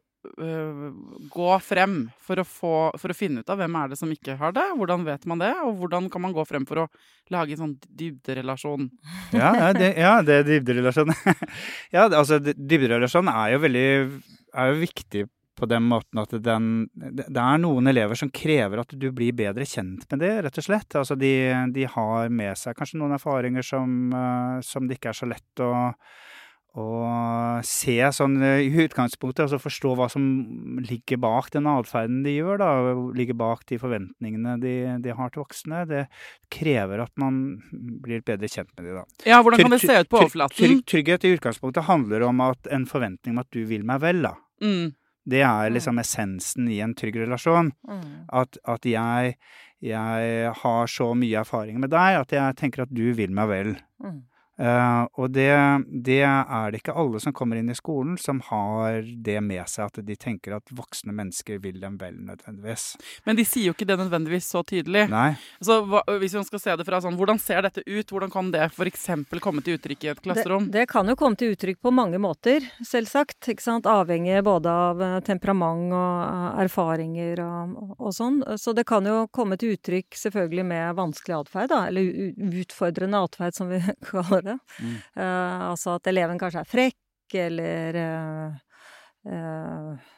[1.32, 4.36] gå frem for å, få, for å finne ut av hvem er det som ikke
[4.40, 4.64] har det?
[4.76, 5.52] Hvordan vet man det?
[5.64, 6.86] Og hvordan kan man gå frem for å
[7.32, 8.88] lage en sånn dybderelasjon?
[9.36, 11.14] Ja, ja, det, ja, det er dybderelasjon.
[11.94, 13.88] ja, altså, dybderelasjon er jo veldig
[14.58, 15.26] er jo viktig
[15.58, 19.66] på den måten at den, det er noen elever som krever at du blir bedre
[19.66, 20.98] kjent med det, rett og slett.
[21.00, 21.32] Altså de,
[21.74, 25.64] de har med seg kanskje noen erfaringer som, uh, som det ikke er så lett
[25.64, 25.72] å,
[26.76, 30.26] å se sånn uh, i utgangspunktet, altså forstå hva som
[30.84, 32.68] ligger bak den atferden de gjør, da,
[33.16, 35.86] ligger bak de forventningene de, de, har til voksne.
[35.88, 36.04] Det
[36.52, 37.40] krever at man
[38.04, 39.24] blir bedre kjent med dem, da.
[39.28, 40.80] Ja, hvordan kan det se ut på overflaten?
[40.88, 44.36] Trygghet i utgangspunktet handler om at en forventning om at du vil meg vel, da.
[44.62, 44.92] Mm.
[45.28, 47.72] Det er liksom essensen i en trygg relasjon.
[47.88, 48.04] Mm.
[48.40, 49.34] At, at jeg,
[49.84, 53.74] jeg, har så mye erfaring med deg at jeg tenker at du vil meg vel.
[54.04, 54.22] Mm.
[54.58, 55.52] Uh, og det,
[55.86, 59.86] det, er det ikke alle som kommer inn i skolen som har det med seg,
[59.86, 62.90] at de tenker at voksne mennesker vil dem vel, nødvendigvis.
[63.28, 65.06] Men de sier jo ikke det nødvendigvis så tydelig.
[65.12, 65.30] Nei.
[65.62, 68.10] Så hva, Hvis man skal se det fra sånn, hvordan ser dette ut?
[68.10, 69.06] Hvordan kan det f.eks.
[69.44, 70.66] komme til uttrykk i et klasserom?
[70.66, 73.38] Det, det, kan jo komme til uttrykk på mange måter, selvsagt.
[73.54, 73.86] ikke sant?
[73.86, 78.42] Avhengig både av eh, temperament og eh, erfaringer og, og sånn.
[78.58, 81.78] Så det kan jo komme til uttrykk selvfølgelig med vanskelig atferd.
[81.78, 84.56] Eller utfordrende atferd, som vi kaller det det.
[84.80, 84.96] Mm.
[85.18, 88.58] Uh, altså at eleven kanskje er frekk, eller uh,
[89.28, 90.10] uh,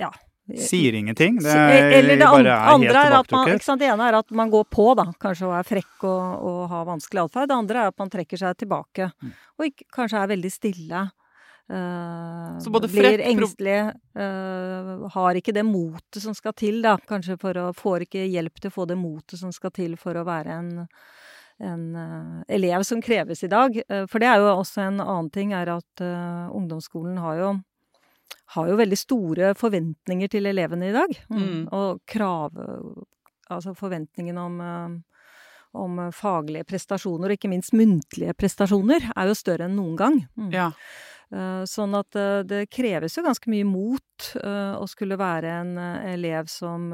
[0.00, 0.12] Ja.
[0.58, 1.36] Sier ingenting?
[1.38, 3.78] Det er, eller det bare er helt tilbaketrukket?
[3.78, 6.86] Det ene er at man går på, da, kanskje og er frekk og, og har
[6.88, 7.50] vanskelig atferd.
[7.52, 9.34] Det andre er at man trekker seg tilbake, mm.
[9.58, 11.04] og ikke, kanskje er veldig stille.
[11.70, 13.78] Uh, så både blir frekk, engstelig,
[14.18, 16.96] uh, har ikke det motet som skal til, da.
[17.08, 20.18] Kanskje for å, får ikke hjelp til å få det motet som skal til for
[20.18, 20.72] å være en
[21.62, 23.76] en uh, elev som kreves i dag.
[23.88, 27.52] Uh, for det er jo også en annen ting, er at uh, ungdomsskolen har jo,
[28.56, 31.16] har jo veldig store forventninger til elevene i dag.
[31.30, 31.40] Mm.
[31.40, 31.64] mm.
[31.72, 32.62] Og krav
[33.52, 34.54] Altså forventningen om,
[35.76, 40.16] om faglige prestasjoner, og ikke minst muntlige prestasjoner, er jo større enn noen gang.
[40.40, 40.46] Mm.
[40.54, 40.70] Ja.
[41.32, 45.70] Eh, sånn at eh, det kreves jo ganske mye mot eh, å skulle være en
[45.80, 46.90] elev som,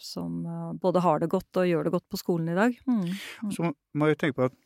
[0.00, 0.38] som
[0.80, 2.78] både har det godt og gjør det godt på skolen i dag.
[2.88, 3.02] Mm.
[3.44, 3.50] mm.
[3.52, 4.60] Så må jeg tenke på at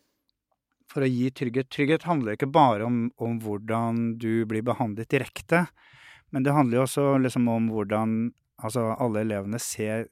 [0.89, 5.67] for å gi trygghet Trygghet handler ikke bare om, om hvordan du blir behandlet direkte,
[6.33, 8.15] men det handler jo også liksom om hvordan
[8.63, 10.07] altså, alle elevene ser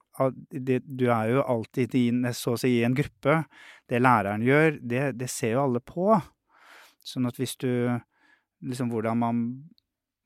[0.51, 3.43] Du er jo alltid i, så å si i en gruppe.
[3.89, 6.11] Det læreren gjør, det, det ser jo alle på.
[7.07, 7.71] Sånn at hvis du
[8.65, 9.43] liksom hvordan man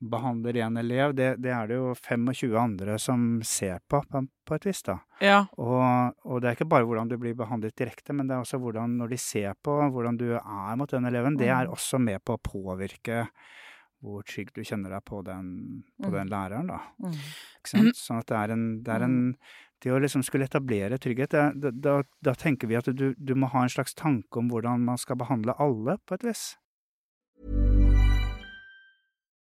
[0.01, 4.57] behandler en elev, det, det, er det jo 25 andre som ser på, på, på
[4.57, 4.97] et vis, da.
[5.21, 5.43] Ja.
[5.61, 8.57] Og, og, det er ikke bare hvordan du blir behandlet direkte, men det er også
[8.61, 11.75] hvordan, når de ser på hvordan du er mot den eleven, det er mm.
[11.77, 13.27] også med på å påvirke
[14.01, 15.51] hvor trygg du kjenner deg på den,
[16.01, 16.15] på mm.
[16.15, 16.79] den læreren, da.
[17.05, 17.91] Mm.
[18.01, 19.19] Sånn at det er en, det er en
[19.81, 23.49] det å liksom skulle etablere trygghet, da, da, da tenker vi at du, du må
[23.49, 26.43] ha en slags tanke om hvordan man skal behandle alle, på et vis.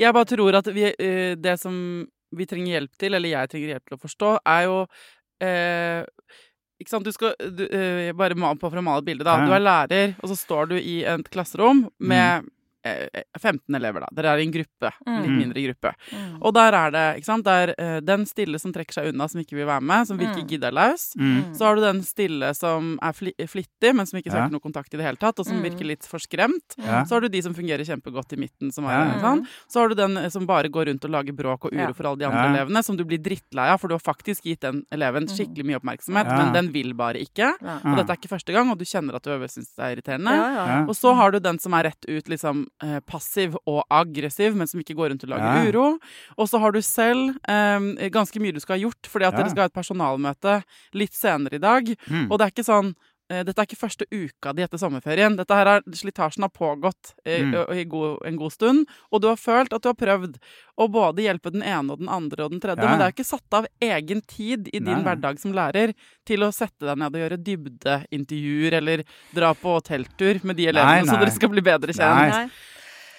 [0.00, 1.76] Jeg bare tror at vi, eh, det som
[2.34, 4.80] vi trenger hjelp til, eller jeg trenger hjelp til å forstå, er jo
[5.44, 6.02] eh,
[6.82, 9.38] ikke sant, du skal du, eh, Bare mal på for å male et bilde, da.
[9.40, 9.46] Ja.
[9.46, 12.50] Du er lærer, og så står du i et klasserom med eh,
[12.84, 14.08] 15 elever, da.
[14.14, 14.90] Dere er i en gruppe.
[15.06, 15.38] Litt Mm.
[15.38, 15.94] mindre gruppe.
[16.12, 16.38] Mm.
[16.42, 19.28] Og der er det ikke sant, det er eh, den stille som trekker seg unna,
[19.28, 20.48] som ikke vil være med, som virker Mm.
[20.48, 21.14] giddarlaus.
[21.16, 21.54] Mm.
[21.56, 24.44] Så har du den stille som er fli flittig, men som ikke Ja.
[24.46, 25.62] søker noe kontakt i det hele tatt, og som Mm.
[25.70, 26.76] virker litt for skremt.
[26.78, 27.04] Ja.
[27.04, 29.20] Så har du de som fungerer kjempegodt i midten, som er, Ja.
[29.20, 29.46] sånn.
[29.68, 31.92] Så har du den eh, som bare går rundt og lager bråk og uro Ja.
[31.92, 32.64] for alle de andre Ja.
[32.64, 35.80] elevene, som du blir drittlei av, for du har faktisk gitt den eleven skikkelig mye
[35.80, 36.36] oppmerksomhet, Ja.
[36.36, 37.54] men den vil bare ikke.
[37.62, 37.78] Ja.
[37.84, 40.30] Og dette er ikke første gang, og du kjenner at du syns det er irriterende.
[40.30, 40.66] Ja, ja.
[40.66, 40.80] Ja.
[40.84, 44.66] Og så har du den som er rett ut liksom eh, passiv og aggressiv, men
[44.66, 45.70] som ikke går rundt og lager Ja.
[45.70, 45.98] uro.
[46.38, 49.38] Og så har du selv eh, ganske mye du skal ha gjort, fordi at Ja.
[49.42, 51.84] dere skal ha et personalmøte litt senere i dag.
[52.08, 52.30] Mm.
[52.30, 52.94] Og det er ikke sånn
[53.28, 55.36] dette er ikke første uka di etter sommerferien.
[55.38, 57.54] Dette her er, Slitasjen har pågått eh, Mm.
[57.72, 60.36] i god, en god stund, og du har følt at du har prøvd
[60.76, 62.90] å både hjelpe den ene og den andre og den tredje, Ja.
[62.90, 65.02] men det er ikke satt av egen tid i din Nei.
[65.06, 65.94] hverdag som lærer
[66.26, 71.04] til å sette deg ned og gjøre dybdeintervjuer eller dra på telttur med de elevene,
[71.04, 72.30] Nei, så dere skal bli bedre kjent.
[72.34, 72.48] Nei.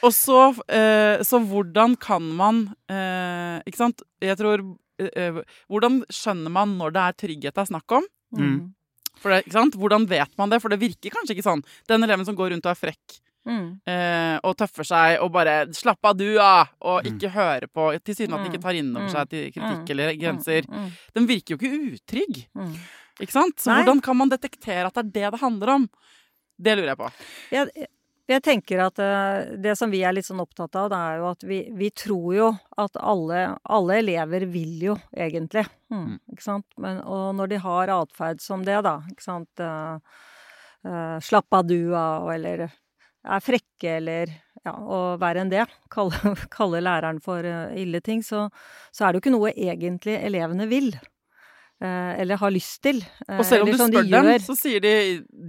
[0.05, 0.39] Og så,
[0.69, 4.03] eh, så hvordan kan man eh, Ikke sant?
[4.21, 4.61] Jeg tror
[4.99, 5.39] eh, eh,
[5.71, 8.05] Hvordan skjønner man når det er trygghet det er snakk om?
[8.35, 8.73] Mm.
[9.21, 9.75] For det, ikke sant?
[9.75, 10.61] Hvordan vet man det?
[10.61, 11.63] For det virker kanskje ikke sånn.
[11.87, 13.79] Den eleven som går rundt og er frekk Mm.
[13.85, 17.11] eh, og tøffer seg og bare 'slapp av, du, da!' og Mm.
[17.19, 18.53] ikke hører på Tilsynelatende Mm.
[18.55, 19.11] ikke tar inn over Mm.
[19.13, 19.89] seg til kritikk Mm.
[19.91, 20.61] eller grenser.
[20.67, 20.91] Mm.
[21.13, 22.47] Den virker jo ikke utrygg.
[22.55, 22.75] Mm.
[23.21, 23.55] Ikke sant?
[23.57, 23.83] Så Nei.
[23.83, 25.89] hvordan kan man detektere at det er det det handler om?
[26.59, 27.11] Det lurer jeg på.
[27.51, 27.87] Jeg,
[28.29, 31.27] jeg tenker at eh, det som vi er litt sånn opptatt av, det er jo
[31.29, 32.47] at vi, vi tror jo
[32.81, 35.65] at alle, alle elever vil jo egentlig.
[35.93, 36.65] Mm, Ikke sant?
[36.81, 40.23] Men, og når de har atferd som det, da, ikke sant eh,
[41.25, 44.29] Slapp av du av, eller er frekke, eller
[44.61, 45.63] ja, og verre enn det,
[45.95, 48.43] kalle, kalle læreren for ille ting, så,
[48.93, 50.91] så er det jo ikke noe egentlig elevene vil.
[51.81, 53.01] Eh, eller har lyst til.
[53.27, 54.43] eh, Og selv om du du spør de dem, gjør.
[54.45, 54.93] så sier de,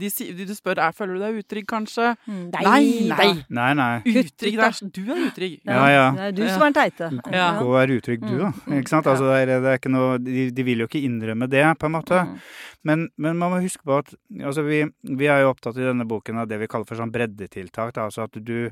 [0.02, 2.12] de, de du spør er, føler du deg utrygg, kanskje?
[2.26, 3.28] Nei, Nei, nei.
[3.48, 3.90] Nei, nei.
[4.06, 5.56] Utrygg, det er, du er utrygg.
[5.64, 6.06] Ja, ja.
[6.16, 7.10] Det er du som er den teite.
[7.32, 7.48] Ja.
[7.60, 8.52] Gå og være utrygg, du, da.
[8.66, 9.06] Mm, Ikke sant?
[9.12, 11.86] Altså, det er, det er ikke noe, de, de vil jo ikke innrømme det, på
[11.90, 12.22] en måte.
[12.26, 12.38] Mm.
[12.86, 14.12] Men, men man må huske på at
[14.46, 14.84] altså vi,
[15.18, 17.90] vi er jo opptatt i denne boken av det vi kaller for sånn breddetiltak.
[17.96, 18.04] Da.
[18.06, 18.68] Altså at du,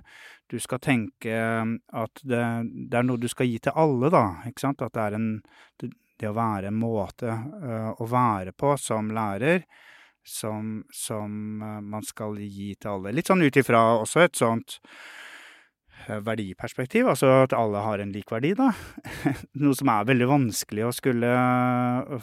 [0.53, 2.43] du skal tenke at det,
[2.93, 4.23] det er noe du skal gi til alle, da.
[4.47, 4.85] Ikke sant?
[4.87, 5.29] At det er en
[6.25, 9.67] Det, å være en måte øh, å være på som lærer
[10.25, 13.13] som, som øh, man skal gi til alle.
[13.13, 14.79] Litt sånn ut ifra også et sånt
[16.09, 18.71] øh, verdiperspektiv, altså at alle har en lik verdi, da.
[19.61, 21.35] Noe som er veldig vanskelig å skulle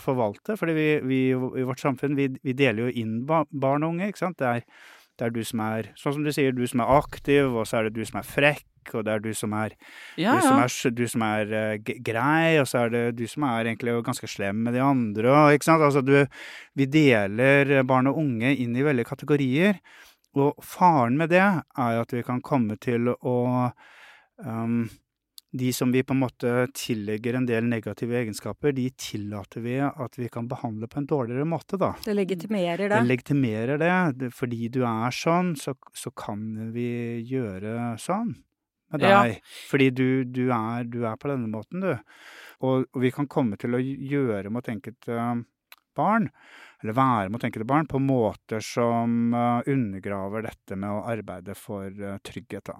[0.01, 4.09] forvalte, fordi vi, vi i vårt samfunn, vi, vi deler jo inn barn og unge,
[4.09, 4.41] ikke sant.
[4.41, 4.65] Det er,
[5.21, 7.77] det er du som er, sånn som du sier, du som er aktiv, og så
[7.77, 9.75] er det du som er frekk, og det er du som er
[10.17, 11.51] Ja, du som er, du som er
[12.01, 15.35] grei, og så er det du som er egentlig ganske slem med de andre.
[15.53, 15.85] Ikke sant?
[15.85, 16.15] Altså, du,
[16.73, 19.77] vi deler barn og unge inn i veldige kategorier.
[20.41, 23.37] Og faren med det er at vi kan komme til å
[24.41, 24.87] um,
[25.51, 30.15] De som vi på en måte tillegger en del negative egenskaper, de tillater vi at
[30.17, 31.89] vi kan behandle på en dårligere måte, da.
[32.05, 33.01] Det legitimerer Det det.
[33.09, 34.31] legitimerer det.
[34.31, 36.87] Fordi du er sånn, så, så kan vi
[37.27, 38.31] gjøre sånn
[38.93, 39.23] med Ja.
[39.23, 39.41] deg.
[39.69, 41.93] Fordi du, du, er, du er på denne måten, du.
[42.61, 45.43] Og, og vi kan komme til å gjøre mot enkelte
[45.97, 46.29] barn,
[46.81, 51.87] eller være mot enkelte barn, på måter som eh, undergraver dette med å arbeide for
[51.91, 52.71] eh, trygghet.
[52.71, 52.77] Da.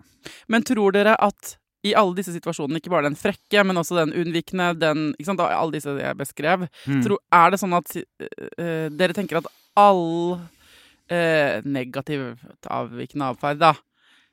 [0.48, 4.12] Men tror dere at i alle disse situasjonene, ikke bare den frekke, men også den
[4.22, 7.02] unnvikende, den ikke sant, alle disse jeg beskrev, Mm.
[7.06, 9.48] Tror, er det sånn at uh, dere tenker at
[9.80, 12.38] all uh, negativ
[12.70, 13.74] avvikende atferd da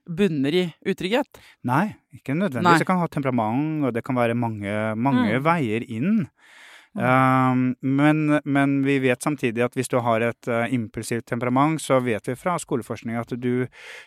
[0.09, 1.41] bunner i utrygghet?
[1.69, 2.65] Nei, ikke nødvendigvis.
[2.65, 2.79] Nei.
[2.81, 5.45] Det kan ha temperament, og det kan være mange, mange Mm.
[5.45, 6.29] veier inn.
[6.99, 12.01] Um, men, men vi vet samtidig at hvis du har et uh, impulsivt temperament, så
[12.03, 13.67] vet vi fra skoleforskning at du,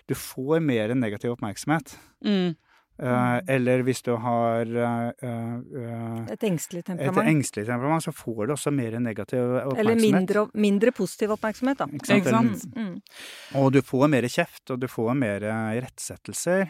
[0.09, 1.93] du får mer negativ oppmerksomhet.
[2.25, 2.55] Mm.
[2.99, 7.29] Eh, eller hvis du har eh, eh, Et engstelig et temperament.
[7.31, 9.79] engstelig temperament, så får du også mer negativ oppmerksomhet.
[9.81, 11.87] Eller mindre, mindre positiv oppmerksomhet, da.
[11.89, 12.19] Ikke sant?
[12.19, 12.65] Ikke sant?
[12.75, 13.61] Mm, mm.
[13.61, 16.67] Og du får mer kjeft, og du får mer irettsettelser.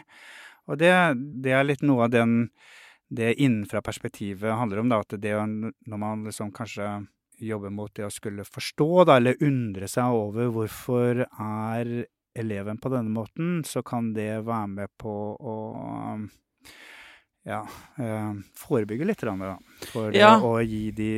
[0.70, 0.94] Og det,
[1.44, 2.46] det er litt noe av den,
[3.12, 6.94] det innenfra perspektivet handler om, da, at det når man liksom kanskje
[7.42, 11.92] jobber mot det å skulle forstå, da, eller undre seg over hvorfor er
[12.38, 15.56] eleven på denne måten, så kan det være med på å
[17.44, 17.60] ja,
[17.98, 19.58] eh, forebygge litt, da,
[19.90, 20.36] for Ja.
[20.38, 21.12] å gi de,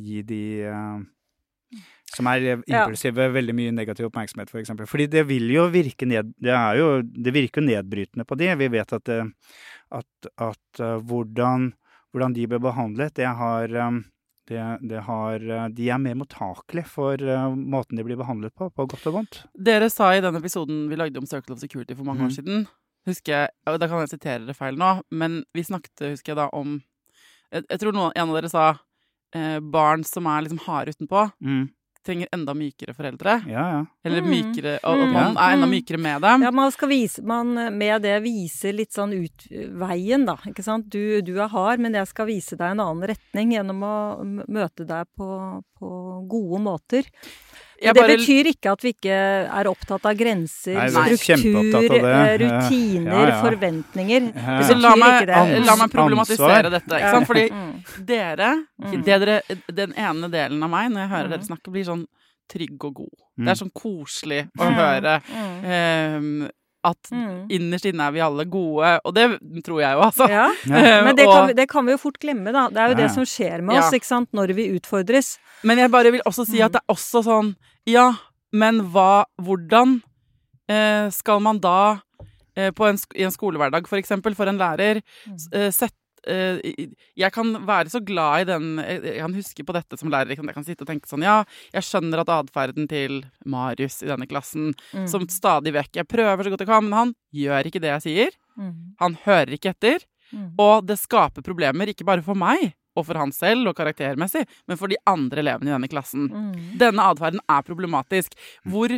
[0.00, 0.42] gi de
[2.16, 4.86] som er impulsive, veldig mye negativ oppmerksomhet, for eksempel.
[4.88, 6.32] Fordi det vil jo virke ned...
[6.38, 8.52] Det, er jo, det virker jo nedbrytende på de.
[8.62, 11.72] Vi vet at, at, at eh, hvordan,
[12.14, 13.74] hvordan de blir behandlet, det har
[14.48, 18.68] det, det har, eh, de er mer mottakelige for eh, måten de blir behandlet på,
[18.70, 19.38] på godt og vondt.
[19.68, 22.28] Dere sa i den episoden vi lagde om Circle of Security for mange mm.
[22.28, 22.66] år siden
[23.06, 26.40] Husker jeg, og Da kan jeg sitere dere feil nå, men vi snakket husker jeg
[26.40, 26.80] da om
[27.52, 28.64] Jeg, jeg tror noen, en av dere sa
[29.36, 31.68] eh, barn som er liksom harde utenpå, Mm.
[32.06, 33.34] Trenger enda mykere foreldre.
[33.50, 33.80] Ja, ja.
[34.06, 34.30] Eller Mm.
[34.32, 35.12] mykere, og at Mm.
[35.12, 36.42] man er enda mykere med dem.
[36.42, 40.36] Ja, man skal vise Man med det viser litt sånn ut veien, da.
[40.46, 40.88] Ikke sant.
[40.88, 44.86] Du, du er hard, men jeg skal vise deg en annen retning gjennom å møte
[44.86, 47.04] deg på, på gode måter.
[47.82, 49.16] Jeg det bare- betyr ikke at vi ikke
[49.60, 53.42] er opptatt av grenser, Nei, struktur, av eh, rutiner, Ja, ja.
[53.44, 54.22] forventninger.
[54.34, 54.58] Ja.
[54.58, 55.66] Det Så la meg, ikke det.
[55.66, 56.70] la meg problematisere Ansvar.
[56.70, 56.94] dette.
[56.96, 57.26] Ikke sant?
[57.28, 58.06] Fordi Mm.
[58.06, 58.90] dere, Mm.
[59.04, 59.42] det dere
[59.74, 61.30] Den ene delen av meg, når jeg hører Mm.
[61.30, 62.06] dere snakke, blir sånn
[62.48, 63.16] trygg og god.
[63.38, 63.44] Mm.
[63.44, 64.74] Det er sånn koselig å Mm.
[64.74, 66.50] høre Mm.
[66.84, 67.48] At Mm.
[67.50, 70.28] innerst inne er vi alle gode, og det tror jeg jo, altså.
[70.28, 70.46] Ja.
[70.66, 72.68] Eh, Men det kan, vi, det kan vi jo fort glemme, da.
[72.68, 73.80] Det er jo Ja, det som skjer med Ja.
[73.86, 75.38] oss, ikke sant, når vi utfordres.
[75.64, 76.72] Men jeg bare vil også si at Mm.
[76.72, 77.54] det er også sånn
[77.86, 78.12] Ja,
[78.52, 80.02] men hva Hvordan
[80.68, 82.00] eh, skal man da
[82.56, 85.02] eh, på en, i en skolehverdag, for eksempel, for en lærer,
[85.52, 89.64] eh, sette eh, i- Jeg kan være så glad i den Jeg jeg kan huske
[89.66, 90.34] på dette som lærer.
[90.34, 94.26] Jeg kan, sitte og tenke sånn Ja, jeg skjønner at atferden til Marius i denne
[94.28, 95.06] klassen, Mm.
[95.08, 98.02] som stadig vekk Jeg prøver så godt jeg kan, men han gjør ikke det jeg
[98.06, 98.30] sier.
[98.58, 98.94] Mm.
[99.00, 100.04] Han hører ikke etter.
[100.32, 100.52] Mm.
[100.58, 104.76] Og det skaper problemer, ikke bare for meg og for han selv og karaktermessig, men
[104.80, 106.30] for de andre elevene i denne klassen.
[106.32, 106.78] Mm.
[106.80, 108.32] Denne atferden er problematisk.
[108.66, 108.88] Hvor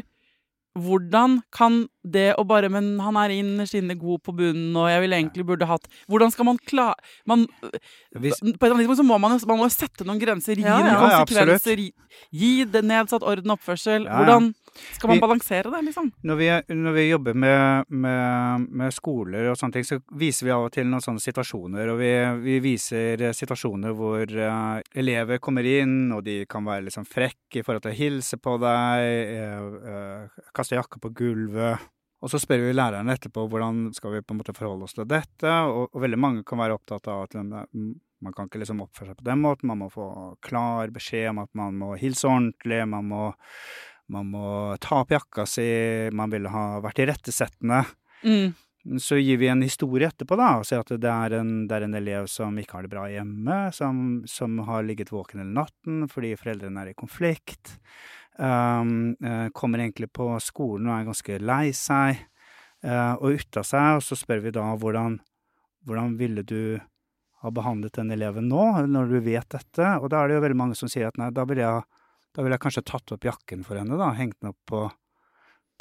[0.82, 5.02] hvordan kan det å bare Men han er innerst inne god på bunnen, og jeg
[5.04, 6.96] ville egentlig burde hatt Hvordan skal man klare
[7.28, 7.46] man,
[8.16, 10.58] Hvis, På et eller annet tidspunkt så må man jo man må sette noen grenser,
[10.58, 10.98] gi Ja, noen ja.
[10.98, 11.92] Ja, konsekvenser, gi,
[12.34, 14.04] gi det nedsatt orden oppførsel.
[14.04, 14.16] Ja, ja.
[14.18, 14.52] Hvordan
[14.96, 16.10] skal man Vi- balansere det, liksom?
[16.22, 20.54] når, vi, når vi jobber med, med, med skoler og sånne ting, så viser vi
[20.54, 21.92] av og til noen sånne situasjoner.
[21.92, 22.12] Og vi,
[22.44, 27.66] vi viser situasjoner hvor uh, elever kommer inn, og de kan være liksom frekke i
[27.66, 29.38] forhold til å hilse på deg,
[29.84, 31.88] uh, kaste jakka på gulvet.
[32.18, 35.06] Og så spør vi læreren etterpå hvordan skal vi på en måte forholde oss til
[35.06, 37.92] dette, og, og veldig mange kan være opptatt av at mm,
[38.26, 40.08] man kan ikke liksom oppføre seg på den måten, man må få
[40.42, 43.28] klar beskjed om at man må hilse ordentlig, man må,
[44.12, 44.48] man må
[44.80, 45.66] ta opp jakka si,
[46.16, 47.82] man ville ha vært irettesettende.
[48.24, 48.54] Mm.
[49.02, 51.84] Så gir vi en historie etterpå, da, og sier at det er en, det er
[51.84, 56.06] en elev som ikke har det bra hjemme, som, som har ligget våken hele natten
[56.08, 57.74] fordi foreldrene er i konflikt.
[58.38, 62.20] Um, uh, kommer egentlig på skolen og er ganske lei seg
[62.86, 65.18] uh, og ute av seg, og så spør vi da hvordan,
[65.84, 66.78] hvordan ville du
[67.42, 69.90] ha behandlet den eleven nå, når du vet dette?
[69.98, 71.97] Og da er det jo veldig mange som sier at nei, da ville jeg,
[72.36, 74.84] da ville jeg kanskje tatt opp jakken for henne, da, hengt den opp på,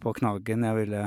[0.01, 0.63] på knaggen.
[0.65, 1.05] Jeg ville,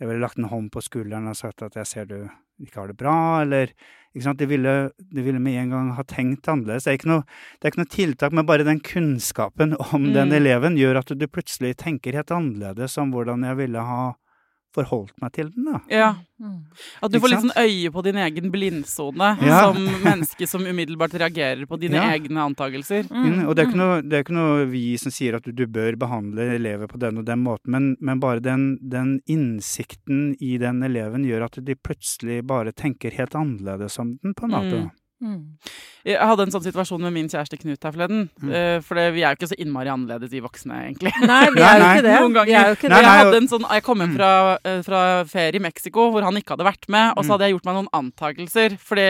[0.00, 2.18] jeg ville lagt en hånd på skulderen og sagt at jeg ser du
[2.62, 3.68] ikke har det bra, eller
[4.14, 4.38] ikke sant?
[4.40, 6.86] De ville, de ville med en gang ha tenkt annerledes.
[6.86, 7.24] Det er ikke noe,
[7.60, 10.36] det er ikke noe tiltak, men bare den kunnskapen om den Mm.
[10.38, 14.14] eleven gjør at du plutselig tenker helt annerledes om hvordan jeg ville ha
[14.76, 15.80] forholdt meg til den, da.
[15.92, 16.08] Ja.
[16.38, 16.58] Mm.
[17.02, 19.60] At du får litt sånn øye på din egen blindsone Ja.
[19.64, 22.10] som menneske som umiddelbart reagerer på dine Ja.
[22.12, 23.08] egne antakelser.
[23.08, 25.52] Mm, og det er, ikke noe, det er ikke noe vi som sier at du,
[25.56, 30.36] du bør behandle elever på den og den måten, men, men bare den, den innsikten
[30.40, 34.50] i den eleven gjør at de plutselig bare tenker helt annerledes om den, på en
[34.54, 34.80] måte.
[34.84, 34.90] Mm.
[35.22, 35.56] Mm.
[36.04, 38.26] Jeg hadde en sånn situasjon med min kjæreste Knut her forleden.
[38.42, 38.50] Mm.
[38.52, 41.12] eh, For det, vi er jo ikke så innmari annerledes, vi voksne, egentlig.
[41.24, 42.14] Nei, vi er jo ikke det.
[42.20, 42.52] Noen ganger.
[42.52, 43.00] Vi er jo ikke det.
[43.00, 44.30] jeg, nei, hadde en sånn, jeg kom hjem fra,
[44.62, 45.00] eh, fra
[45.30, 47.26] ferie i Mexico hvor han ikke hadde vært med, og Mm.
[47.26, 48.76] så hadde jeg gjort meg noen antakelser.
[48.78, 49.08] Fordi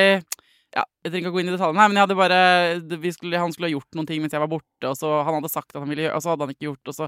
[0.76, 3.10] ja, Jeg trenger ikke å gå inn i detaljene her, men jeg hadde bare, vi
[3.14, 5.48] skulle, han skulle ha gjort noen ting mens jeg var borte, og så han hadde
[5.48, 7.06] sagt at han ville gjøre, og så hadde han ikke gjort, og så,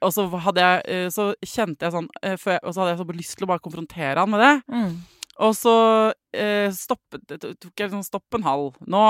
[0.00, 3.00] og så hadde jeg eh, Så kjente jeg sånn eh, jeg- Og så hadde jeg
[3.02, 4.54] så lyst til å bare konfrontere han med det.
[4.72, 4.94] Mm.
[5.42, 5.76] Og så
[6.36, 8.76] eh, stoppet, tok jeg liksom stopp en halv.
[8.86, 9.04] Nå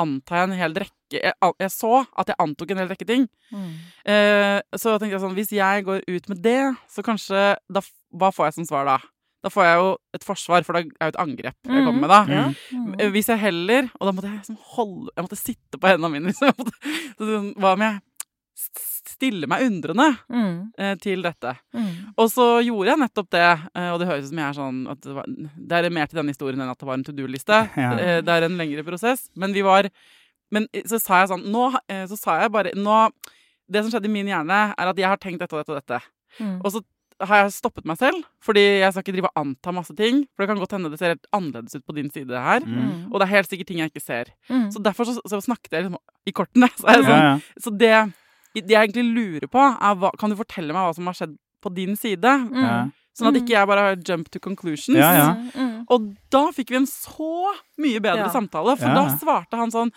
[0.00, 3.24] antar jeg en hel rekke jeg, jeg så at jeg antok en hel rekke ting.
[3.50, 3.70] Mm.
[4.12, 7.82] Eh, så tenkte jeg sånn, hvis jeg går ut med det, så kanskje da,
[8.14, 8.98] Hva får jeg som svar da?
[9.40, 12.12] Da får jeg jo et forsvar, for det er jo et angrep jeg kommer med
[12.12, 12.20] da.
[12.28, 12.44] Ja.
[12.76, 12.92] Mm.
[12.98, 16.12] Eh, Hvis jeg heller Og da måtte jeg liksom holde Jeg måtte sitte på hendene
[16.12, 16.28] mine.
[16.30, 16.72] Liksom.
[17.20, 18.00] Sånn, hva om jeg
[18.60, 20.72] stille meg undrende Mm.
[20.78, 21.54] eh, til dette.
[21.74, 22.12] Mm.
[22.18, 23.44] Og så gjorde jeg nettopp det,
[23.74, 26.06] eh, og det høres ut som jeg er sånn at det, var, det er mer
[26.06, 27.60] til denne historien enn at det var en to do-liste.
[27.80, 27.92] Ja.
[27.98, 29.28] Eh, Det er en lengre prosess.
[29.36, 29.88] Men vi var
[30.52, 33.10] Men så sa jeg sånn Nå eh, Så sa jeg bare nå,
[33.70, 35.78] Det som skjedde i min hjerne, er at jeg har tenkt dette og dette og
[35.78, 36.00] dette.
[36.40, 36.56] Mm.
[36.64, 36.80] Og så
[37.22, 40.22] har jeg stoppet meg selv, fordi jeg skal ikke drive og anta masse ting.
[40.34, 42.64] For det kan godt hende det ser helt annerledes ut på din side her.
[42.64, 43.12] Mm.
[43.12, 44.30] Og det er helt sikkert ting jeg ikke ser.
[44.48, 44.70] Mm.
[44.72, 46.70] Så derfor så, så snakket jeg liksom i kortene.
[46.80, 47.60] Så, jeg Ja, sånn, ja.
[47.60, 47.92] så det,
[48.54, 51.36] det jeg egentlig lurer på, er hva, kan du fortelle meg hva som har skjedd
[51.62, 52.22] på din side?
[52.50, 52.92] Mm.
[53.18, 53.40] Sånn at Mm.
[53.42, 54.96] ikke jeg bare har jump to conclusions.
[54.96, 55.34] Ja, ja.
[55.54, 55.84] Mm.
[55.90, 58.28] Og da fikk vi en så mye bedre Ja.
[58.32, 58.94] samtale, for Ja.
[58.94, 59.92] da svarte han sånn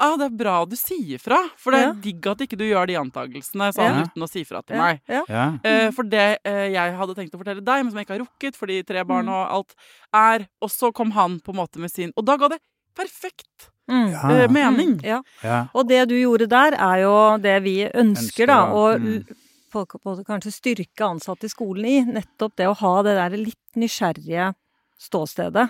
[0.00, 1.92] Ja, det er bra du sier fra, for det er Ja.
[1.92, 4.02] digg at ikke du gjør de antakelsene sånn Ja.
[4.04, 5.00] uten å si fra til Ja, meg.
[5.08, 5.24] ja.
[5.28, 5.58] ja.
[5.64, 8.24] Eh, for det eh, jeg hadde tenkt å fortelle deg, men som jeg ikke har
[8.24, 9.32] rukket fordi tre barn Mm.
[9.32, 9.74] og alt
[10.14, 12.60] er Og så kom han på en måte med sin Og da ga det
[12.94, 14.08] perfekt Mm.
[14.12, 14.30] Ja.
[14.30, 14.94] eh, mening.
[14.98, 15.04] Mm.
[15.04, 15.22] Ja.
[15.42, 15.58] ja.
[15.72, 18.60] Og det du gjorde der, er jo det vi ønsker, Ønsker, da.
[18.72, 19.36] Å Mm.
[19.72, 21.98] folk, kanskje styrke ansatte i skolen i.
[22.04, 24.54] Nettopp det å ha det der litt nysgjerrige
[24.98, 25.68] ståstedet.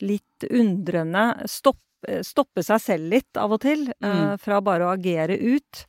[0.00, 1.48] Litt undrende.
[1.48, 4.32] Stopp, eh, stoppe seg selv litt av og til, mm.
[4.32, 5.84] uh, fra bare å agere ut.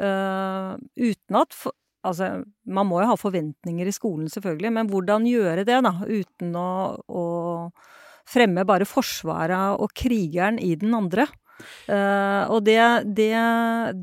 [0.00, 5.22] Uh, uten at for, Altså, man må jo ha forventninger i skolen, selvfølgelig, men hvordan
[5.22, 5.92] gjøre det, da?
[6.02, 7.22] Uten å, å
[8.28, 11.28] fremme bare forsvaret og krigeren i den andre.
[11.86, 12.78] Uh, og det,
[13.14, 13.30] det,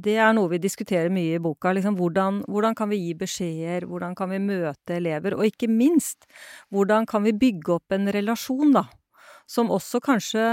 [0.03, 1.73] det er noe vi diskuterer mye i boka.
[1.75, 6.29] Liksom, hvordan, hvordan kan vi gi beskjeder, hvordan kan vi møte elever, og ikke minst,
[6.73, 8.85] hvordan kan vi bygge opp en relasjon, da.
[9.49, 10.43] Som også kanskje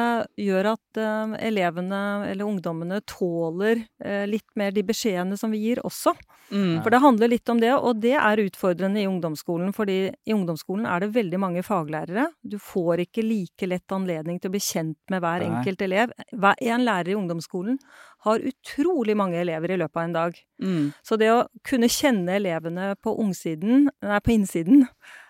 [0.40, 5.82] gjør at eh, elevene eller ungdommene tåler eh, litt mer de beskjedene som vi gir
[5.84, 6.14] også.
[6.48, 6.80] Mm.
[6.80, 9.74] For det handler litt om det, og det er utfordrende i ungdomsskolen.
[9.76, 12.30] fordi i ungdomsskolen er det veldig mange faglærere.
[12.40, 15.50] Du får ikke like lett anledning til å bli kjent med hver Nei.
[15.50, 16.16] enkelt elev.
[16.32, 17.78] Hver, en lærer i ungdomsskolen
[18.24, 20.40] har utrolig mange elever i løpet av en dag.
[20.62, 20.88] Mm.
[21.04, 24.86] Så det å kunne kjenne elevene på, ungsiden, nei, på innsiden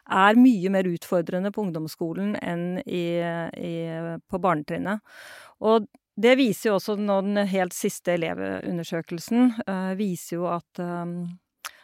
[0.06, 3.74] er mye mer utfordrende på ungdomsskolen enn i, i,
[4.30, 5.02] på barnetrinnet.
[5.66, 11.26] Og det viser jo også nå den helt siste elevundersøkelsen, uh, viser jo at, um,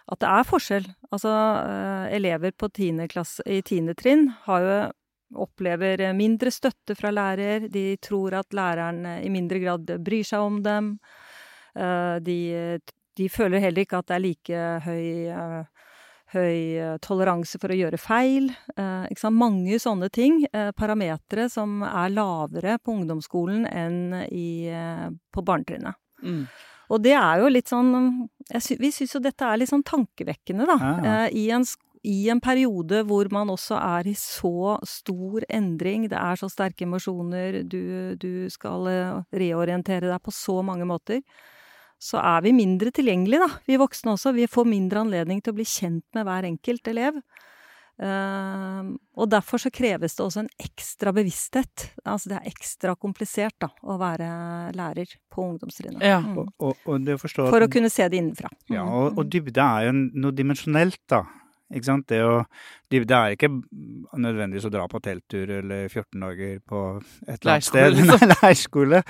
[0.09, 0.89] at det er forskjell.
[1.12, 2.55] Altså eh, elever
[3.09, 4.79] klasse, i tiende trinn har jo
[5.45, 10.59] opplever mindre støtte fra lærer, de tror at læreren i mindre grad bryr seg om
[10.62, 10.99] dem.
[11.73, 12.81] De,
[13.16, 15.64] de føler heller ikke at det er like høy,
[16.33, 18.51] høy eh, toleranse for å gjøre feil.
[18.76, 19.39] Eh, Ikke sant?
[19.39, 24.72] Mange sånne ting, eh, parametere som er lavere på ungdomsskolen enn i,
[25.33, 25.99] på barnetrinnet.
[26.22, 26.45] Mm.
[26.93, 27.95] Og det er jo litt sånn
[28.53, 30.76] jeg sy Vi syns jo dette er litt sånn tankevekkende, da.
[30.78, 31.14] Ja, ja.
[31.30, 31.64] I, en,
[32.07, 36.85] I en periode hvor man også er i så stor endring, det er så sterke
[36.87, 41.22] emosjoner, du, du skal reorientere deg på så mange måter,
[42.03, 43.61] så er vi mindre tilgjengelige, da.
[43.70, 44.32] Vi voksne også.
[44.34, 47.20] Vi får mindre anledning til å bli kjent med hver enkelt elev.
[48.03, 48.88] Eh,
[49.20, 51.84] og derfor så kreves det også en ekstra bevissthet.
[52.09, 54.28] Altså det er ekstra komplisert da, å være
[54.74, 56.03] lærer på ungdomstrinnet.
[56.03, 56.18] Ja.
[56.24, 56.50] Mm.
[56.59, 58.50] For å kunne se det innenfra.
[58.72, 58.92] Ja, Mm.
[58.96, 59.92] og, og dybde er jo
[60.24, 61.22] noe dimensjonelt, da.
[61.73, 62.05] Ikke sant?
[62.12, 62.35] Det å,
[62.93, 63.49] det, er ikke
[64.20, 66.83] nødvendigvis å dra på telttur eller 14 dager på
[67.27, 67.97] et eller annet Leirskole, sted.
[68.03, 68.29] liksom.
[68.29, 69.03] Nei, leirskole.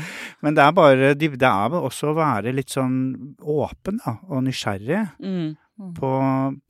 [0.46, 2.96] Men det er bare Det er vel også å være litt sånn
[3.42, 5.92] åpen da, og nysgjerrig Mm.
[5.96, 6.10] på,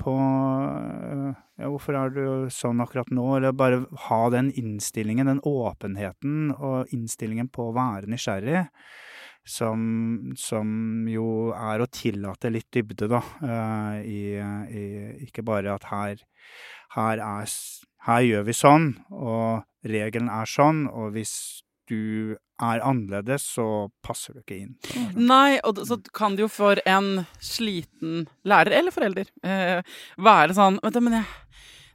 [0.00, 2.22] på øh, Ja, hvorfor er du
[2.54, 3.26] sånn akkurat nå?
[3.36, 8.64] Eller bare ha den innstillingen, den åpenheten og innstillingen på å være nysgjerrig.
[9.44, 13.18] Som, som jo er å tillate litt dybde, da.
[13.42, 14.84] eh, i, i
[15.26, 16.22] Ikke bare at her,
[16.94, 17.50] her er
[18.06, 24.34] Her gjør vi sånn, og regelen er sånn, og hvis du er annerledes, så passer
[24.34, 24.72] du ikke inn.
[25.18, 29.82] Nei, og så kan det jo for en sliten lærer, eller forelder, eh,
[30.18, 31.26] være sånn Vet du, men jeg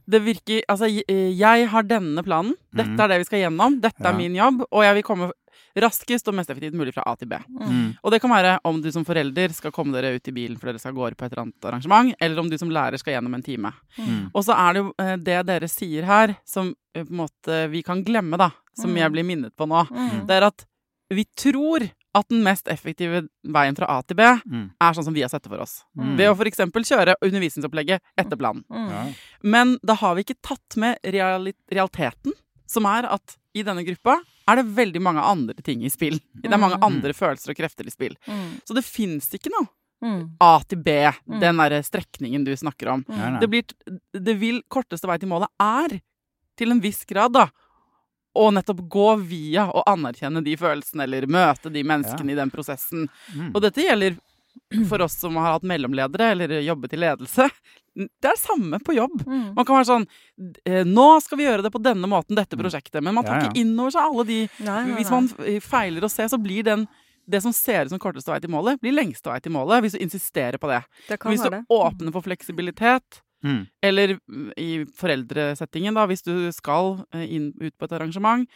[0.08, 1.04] det virker Altså, jeg,
[1.36, 2.54] jeg har denne planen.
[2.72, 3.00] Dette Mhm.
[3.04, 3.74] er det vi skal gjennom.
[3.80, 4.08] Dette Ja.
[4.08, 4.62] er min jobb.
[4.72, 5.32] Og jeg vil komme
[5.76, 7.38] raskest og mest effektivt mulig fra A til B.
[7.48, 7.96] Mm.
[8.02, 10.70] Og det kan være om du som forelder skal komme dere ut i bilen for
[10.70, 13.34] dere skal gå på et eller annet arrangement, eller om du som lærer skal gjennom
[13.34, 13.72] en time.
[13.98, 14.30] Mm.
[14.34, 17.62] Og så er det jo eh, det dere sier her, som eh, på en måte
[17.70, 18.50] vi kan glemme, da.
[18.78, 18.96] Som Mm.
[19.02, 19.84] jeg blir minnet på nå.
[19.90, 20.26] Mm.
[20.28, 20.64] Det er at
[21.10, 24.70] vi tror at den mest effektive veien fra A til B Mm.
[24.80, 25.84] er sånn som vi har sett det for oss.
[25.96, 26.16] Mm.
[26.16, 26.58] Ved å f.eks.
[26.88, 28.64] kjøre undervisningsopplegget etter planen.
[28.70, 28.88] Mm.
[28.90, 29.02] Ja.
[29.42, 32.32] Men da har vi ikke tatt med realiteten,
[32.68, 34.18] som er at i denne gruppa
[34.48, 36.18] er det veldig mange andre ting i spill.
[36.42, 36.86] Det er mange Mm.
[36.88, 38.14] andre følelser og krefter i spill.
[38.26, 38.60] Mm.
[38.64, 39.68] Så det fins ikke noe
[40.00, 40.36] Mm.
[40.40, 40.92] A til B,
[41.26, 41.40] Mm.
[41.42, 43.04] den derre strekningen du snakker om.
[43.08, 43.40] Nei, nei.
[43.42, 43.64] Det, blir,
[44.14, 45.96] det vil korteste vei til målet er,
[46.56, 47.48] til en viss grad, da,
[48.38, 53.08] å nettopp gå via og anerkjenne de følelsene, eller møte de menneskene i den prosessen.
[53.34, 53.50] Mm.
[53.56, 54.14] Og dette gjelder
[54.88, 57.48] for oss som har hatt mellomledere eller jobbet i ledelse.
[57.98, 59.22] Det er det samme på jobb.
[59.26, 59.54] Mm.
[59.56, 60.06] Man kan være sånn
[60.64, 63.02] eh, Nå skal vi gjøre det på denne måten, dette prosjektet.
[63.02, 63.50] Men man tar Ja, ja.
[63.50, 65.28] ikke inn over seg alle de Nei, nei, Hvis man
[65.64, 66.86] feiler å se, så blir den
[67.28, 69.98] det som ser ut som korteste vei til målet, blir lengste vei til målet hvis
[69.98, 70.78] du insisterer på det.
[71.10, 71.64] Det Hvis du det.
[71.68, 73.68] åpner for fleksibilitet, Mm.
[73.86, 78.48] eller mm, i foreldresettingen, da, hvis du skal eh, inn, ut på et arrangement,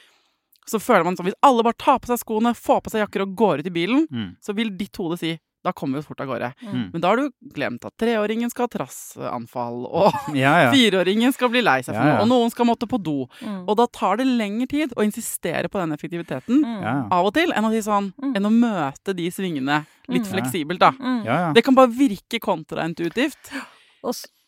[0.67, 3.23] så føler man sånn Hvis alle bare tar på seg skoene, får på seg jakker
[3.23, 4.37] og går ut i bilen, Mm.
[4.43, 6.49] så vil ditt hode si da kommer vi oss fort av gårde.
[6.63, 6.91] Mm.
[6.93, 10.71] Men da har du glemt at treåringen skal ha trassanfall, og Ja, ja.
[10.73, 12.17] fireåringen skal bli lei seg for Ja, ja.
[12.17, 13.29] noe, og noen skal måtte på do.
[13.41, 13.61] Mm.
[13.69, 17.09] Og da tar det lengre tid å insistere på den effektiviteten Mm.
[17.13, 18.35] Av og til enn å, si sånn, Mm.
[18.37, 20.33] enn å møte de svingene litt Mm.
[20.33, 20.91] fleksibelt, da.
[20.99, 21.25] Mm.
[21.25, 21.53] ja, ja.
[21.53, 23.53] Det kan bare virke kontraintuitivt.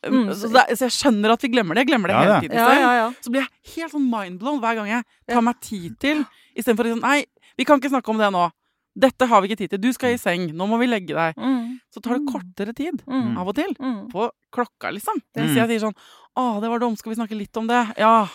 [0.04, 0.34] Mm.
[0.36, 1.84] Så, det, så jeg skjønner at vi glemmer det.
[1.86, 2.56] Jeg glemmer det Ja, hele tiden.
[2.58, 3.06] ja, ja, ja.
[3.24, 6.24] Så blir jeg helt sånn mindblown hver gang jeg tar meg tid til.
[6.54, 7.24] Istedenfor å si sånn Nei,
[7.56, 8.50] vi kan ikke snakke om det nå.
[8.97, 9.80] Dette har vi ikke tid til.
[9.82, 10.49] Du skal i seng.
[10.55, 11.34] Nå må vi legge deg.
[11.36, 11.80] Mm.
[11.90, 12.28] Så tar det Mm.
[12.32, 13.36] kortere tid Mm.
[13.38, 13.74] av og til.
[13.80, 14.09] Mm.
[14.12, 15.18] På klokka, liksom.
[15.36, 15.42] Mm.
[15.47, 15.97] Hvis jeg sier sånn
[16.36, 16.99] Å, det var dumt.
[16.99, 17.95] Skal vi snakke litt om det?
[17.97, 18.26] Ja.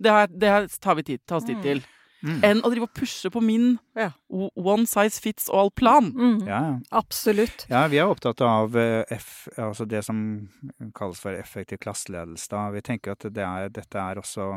[0.00, 1.62] Det, har, det tar vi tid, tar oss tid Mm.
[1.62, 1.82] til.
[2.24, 2.40] Mm.
[2.42, 4.10] Enn å drive og pushe på min Ja.
[4.30, 6.10] one size fits all-plan.
[6.12, 6.46] Mm.
[6.46, 6.78] ja, ja.
[6.90, 7.66] Absolutt.
[7.70, 10.48] Ja, vi er opptatt av eh, F, altså det som
[10.94, 12.48] kalles for effektiv klasseledelse.
[12.48, 12.70] Da.
[12.70, 14.50] Vi tenker at det er, dette er også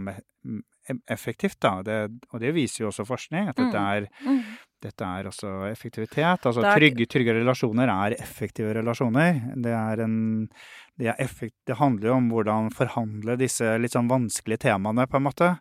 [1.10, 1.82] effektivt, da.
[1.84, 1.98] Det,
[2.34, 4.44] og det viser jo også forskning, at dette er, Mm.
[4.84, 6.46] Dette er også effektivitet.
[6.46, 9.42] Altså er- trygge, trygge relasjoner er effektive relasjoner.
[9.56, 10.50] Det en
[10.98, 15.28] det, effekt, det handler jo om hvordan forhandle disse litt sånn vanskelige temaene, på en
[15.28, 15.52] måte.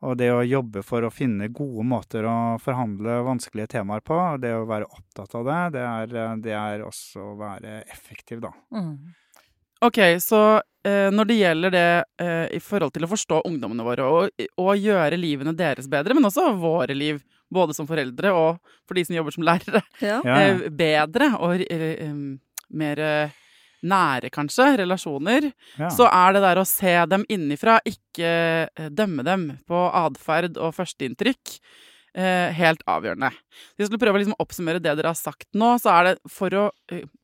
[0.00, 4.54] Og det å jobbe for å finne gode måter å forhandle vanskelige temaer på, det
[4.56, 8.54] å være opptatt av det, det er, det er også å være effektiv, da.
[8.72, 9.12] Mm.
[9.80, 10.40] Ok, så
[10.84, 11.86] eh, når det gjelder det
[12.20, 16.28] eh, i forhold til å forstå ungdommene våre og, og gjøre livene deres bedre, men
[16.28, 20.20] også våre liv, både som foreldre og for de som jobber som lærere, Ja.
[20.36, 22.12] Eh, bedre og eh,
[22.76, 23.38] mer eh,
[23.80, 25.48] nære, kanskje, relasjoner,
[25.80, 25.88] Ja.
[25.96, 28.28] så er det der å se dem innifra, ikke
[28.76, 31.56] eh, dømme dem på atferd og førsteinntrykk,
[32.20, 33.32] eh, helt avgjørende.
[33.32, 36.16] Hvis jeg skulle prøve å liksom oppsummere det dere har sagt nå, så er det
[36.28, 36.68] for å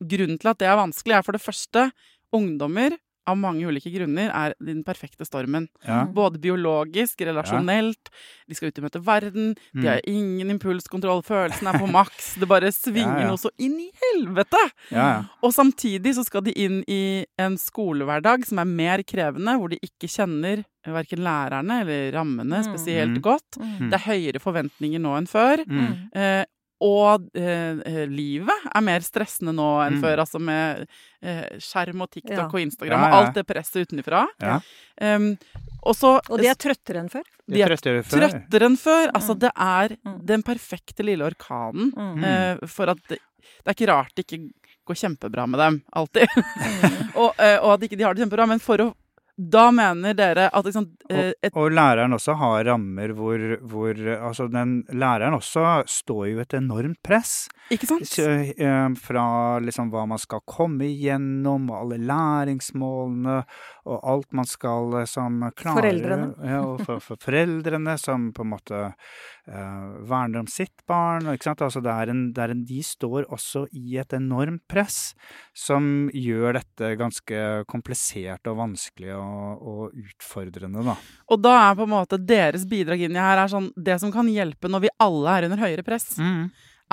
[0.01, 1.91] Grunnen til at det er vanskelig, er for det første
[2.33, 2.97] ungdommer
[3.27, 5.65] av mange ulike grunner er den perfekte stormen.
[5.85, 6.05] ja.
[6.05, 8.07] Både biologisk, relasjonelt,
[8.47, 9.83] de skal ut og møte verden, de Mm.
[9.89, 13.27] har ingen impulskontroll, følelsen er på maks, det bare svinger Ja, ja.
[13.27, 14.71] noe så inn i helvete!
[14.91, 15.23] ja, ja.
[15.43, 19.79] Og samtidig så skal de inn i en skolehverdag som er mer krevende, hvor de
[19.83, 22.63] ikke kjenner verken lærerne eller rammene Mm.
[22.63, 23.21] spesielt Mm.
[23.21, 23.57] godt.
[23.59, 23.89] Mm.
[23.89, 25.65] Det er høyere forventninger nå enn før.
[25.67, 26.09] Mm.
[26.15, 26.45] Eh,
[26.81, 30.01] og eh, livet er mer stressende nå enn Mm.
[30.03, 30.87] før, altså med
[31.23, 32.45] eh, skjerm og TikTok Ja.
[32.45, 34.27] og Instagram Ja, og alt det presset utenfra.
[34.41, 34.59] Ja.
[35.01, 35.37] Um,
[35.83, 37.23] og så Og de er trøttere enn før.
[37.49, 38.19] de er trøttere før.
[38.29, 39.11] trøttere enn før.
[39.13, 39.39] Altså, Mm.
[39.39, 40.25] det er Mm.
[40.25, 42.23] den perfekte lille orkanen Mm.
[42.23, 43.19] eh, for at det,
[43.65, 44.51] det er ikke rart det ikke
[44.87, 46.27] går kjempebra med dem, alltid.
[47.15, 48.93] og, eh, og at ikke de har det kjempebra, men for å
[49.37, 54.47] Da mener dere at liksom, eh, et, Og læreren også har rammer hvor, hvor Altså,
[54.49, 57.45] den læreren også står jo et enormt press.
[57.69, 58.17] Ikke sant?
[58.17, 63.41] Eh, fra liksom hva man skal komme igjennom, og alle læringsmålene,
[63.87, 66.29] og alt man skal eh, som klare Foreldrene.
[66.41, 71.27] Ja, og for, for foreldrene som på en måte uh, verner om sitt barn.
[71.33, 71.63] Ikke sant?
[71.65, 75.11] Altså, det er en, det er en, de står også i et enormt press
[75.57, 79.26] som gjør dette ganske komplisert og vanskelig og,
[79.57, 80.95] og utfordrende, da.
[81.31, 84.11] Og da er på en måte deres bidrag inn i her er sånn Det som
[84.13, 86.09] kan hjelpe når vi alle er under høyere press,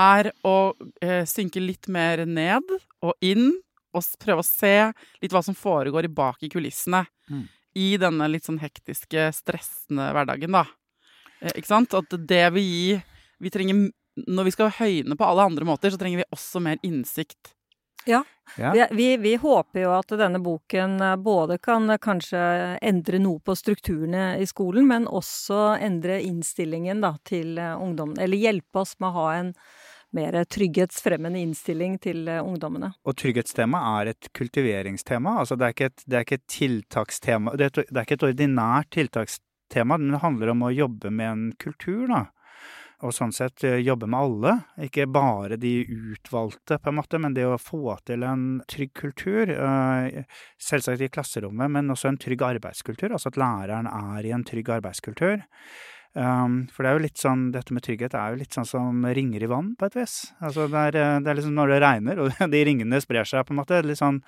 [0.00, 2.66] er å eh, synke litt mer ned
[3.04, 3.52] og inn,
[3.94, 4.90] og prøve å se
[5.22, 7.04] litt hva som foregår i bak i kulissene.
[7.30, 7.44] Mm.
[7.74, 10.64] I denne litt sånn hektiske, stressende hverdagen, da.
[11.40, 11.94] Eh, ikke sant?
[11.94, 13.02] At det vil gi
[13.42, 13.90] Vi trenger
[14.30, 17.50] Når vi skal høyne på alle andre måter, så trenger vi også mer innsikt.
[18.04, 18.24] Ja.
[18.56, 22.42] Vi, vi, vi håper jo at denne boken eh, både kan eh, kanskje
[22.82, 28.20] endre noe på strukturene i skolen, men også endre innstillingen da, til eh, ungdommen.
[28.20, 29.54] Eller hjelpe oss med å ha en
[30.14, 32.92] mer trygghetsfremmende innstilling til ungdommene.
[33.02, 35.40] Og trygghetstema er et kultiveringstema.
[35.40, 37.56] Altså det er ikke et, det er ikke et tiltakstema.
[37.58, 41.10] Det er, et, det er ikke et ordinært tiltakstema, men det handler om å jobbe
[41.10, 42.22] med en kultur, da.
[43.02, 44.52] Og sånn sett eh, jobbe med alle,
[44.86, 45.72] ikke bare de
[46.14, 49.50] utvalgte, på en måte, men det å få til en trygg kultur.
[49.50, 50.22] eh,
[50.62, 53.10] Selvsagt i klasserommet, men også en trygg arbeidskultur.
[53.10, 55.42] Altså at læreren er i en trygg arbeidskultur.
[56.14, 59.02] Um, for det er jo litt sånn, dette med trygghet er jo litt sånn som
[59.16, 60.12] ringer i vann, på et vis.
[60.38, 63.54] Altså det er, det er liksom når det regner, og de ringene sprer seg, på
[63.54, 63.80] en måte.
[63.98, 64.20] Sånn,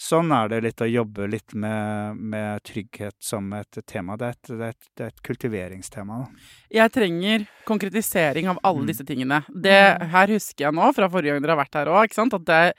[0.00, 4.16] sånn er det litt å jobbe litt med, med trygghet som et tema.
[4.20, 6.22] Det er et, det er et, det er et kultiveringstema.
[6.24, 6.48] Da.
[6.80, 9.42] Jeg trenger konkretisering av alle disse tingene.
[9.48, 9.80] Det
[10.14, 12.74] her husker jeg nå, fra forrige gang dere har vært her òg, at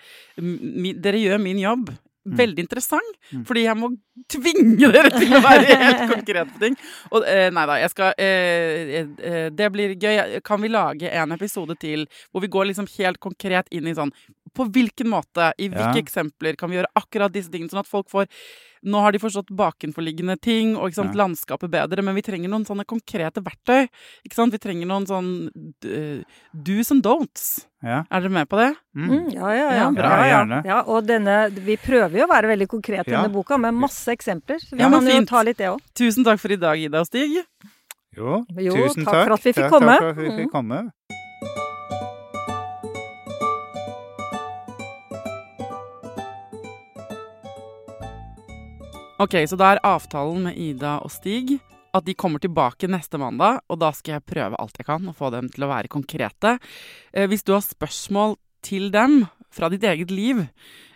[1.05, 2.04] dere gjør min jobb Mm.
[2.25, 3.17] Veldig interessant.
[3.31, 3.43] Mm.
[3.47, 3.91] Fordi jeg må
[4.31, 6.77] tvinge dere til å være helt konkrete på ting.
[7.11, 10.39] Og eh, nei da, jeg skal eh, eh, Det blir gøy.
[10.45, 14.13] Kan vi lage en episode til hvor vi går liksom helt konkret inn i sånn
[14.55, 16.01] På hvilken måte, i hvilke Ja.
[16.01, 18.27] eksempler kan vi gjøre akkurat disse tingene, sånn at folk får
[18.85, 21.25] nå har de forstått bakenforliggende ting og ikke sant, Ja.
[21.25, 23.87] landskapet bedre, men vi trenger noen sånne konkrete verktøy.
[24.23, 24.51] Ikke sant?
[24.53, 27.65] Vi trenger noen sånn uh, do's and don'ts.
[27.81, 28.03] Ja.
[28.11, 28.75] Er dere med på det?
[28.95, 29.09] Mm.
[29.09, 29.75] Mm, ja, ja, ja.
[29.85, 30.11] Ja, bra.
[30.27, 30.81] ja, ja.
[30.85, 34.61] Og denne, vi prøver jo å være veldig konkrete i denne boka, med masse eksempler.
[34.61, 35.81] Så vi Ja, kan jo ta litt det òg.
[35.95, 37.41] Tusen takk for i dag, Ida og Stig.
[38.15, 39.27] Jo, Jo, tusen takk takk.
[39.27, 39.97] for at vi fikk komme.
[39.97, 40.91] Takk for at vi fikk Mm.
[49.15, 51.53] Ok, så da er avtalen med Ida og Stig
[51.95, 55.15] at de kommer tilbake neste mandag, og da skal jeg prøve alt jeg kan og
[55.15, 56.57] få dem til å være konkrete.
[57.15, 58.35] Eh, hvis du har spørsmål
[58.65, 59.21] til dem
[59.55, 60.41] fra ditt eget liv,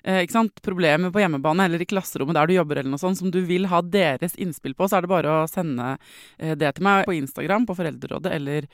[0.04, 0.60] eh, ikke sant?
[0.60, 3.70] problemer på hjemmebane eller i klasserommet der du jobber, eller noe sånt, som du vil
[3.72, 5.94] ha deres innspill på, så er det bare å sende
[6.40, 8.68] eh, det til meg på Instagram, på Foreldrerådet, eller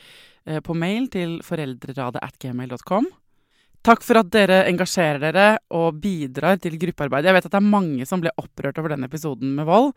[0.61, 3.07] på mail til foreldreradet at gmail.com.
[3.85, 7.27] Takk for at dere engasjerer dere og bidrar til gruppearbeidet.
[7.29, 9.91] Jeg vet at det er mange som ble opprørt over denne episoden med vold.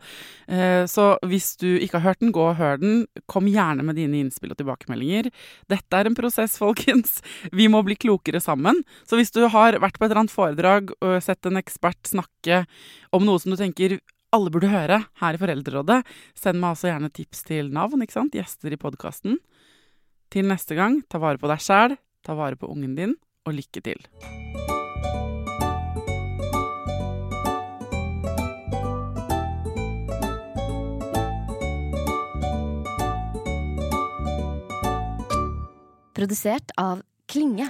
[0.45, 3.07] Eh, Så hvis du ikke har hørt den, gå og hør den.
[3.25, 5.31] Kom gjerne med dine innspill og tilbakemeldinger.
[5.73, 7.23] Dette er en prosess, folkens.
[7.51, 8.83] Vi må bli klokere sammen.
[9.09, 12.67] Så hvis du har vært på et eller annet foredrag og sett en ekspert snakke
[13.11, 13.97] om noe som du tenker
[14.29, 16.03] alle burde høre her i Foreldrerådet,
[16.37, 18.37] send meg altså gjerne tips til navn, ikke sant?
[18.37, 19.39] Gjester i podkasten.
[20.29, 23.15] Til neste gang, ta vare på deg sjæl, ta vare på ungen din,
[23.45, 24.07] og lykke til.
[36.19, 36.99] Produsert av
[37.31, 37.69] Klinge.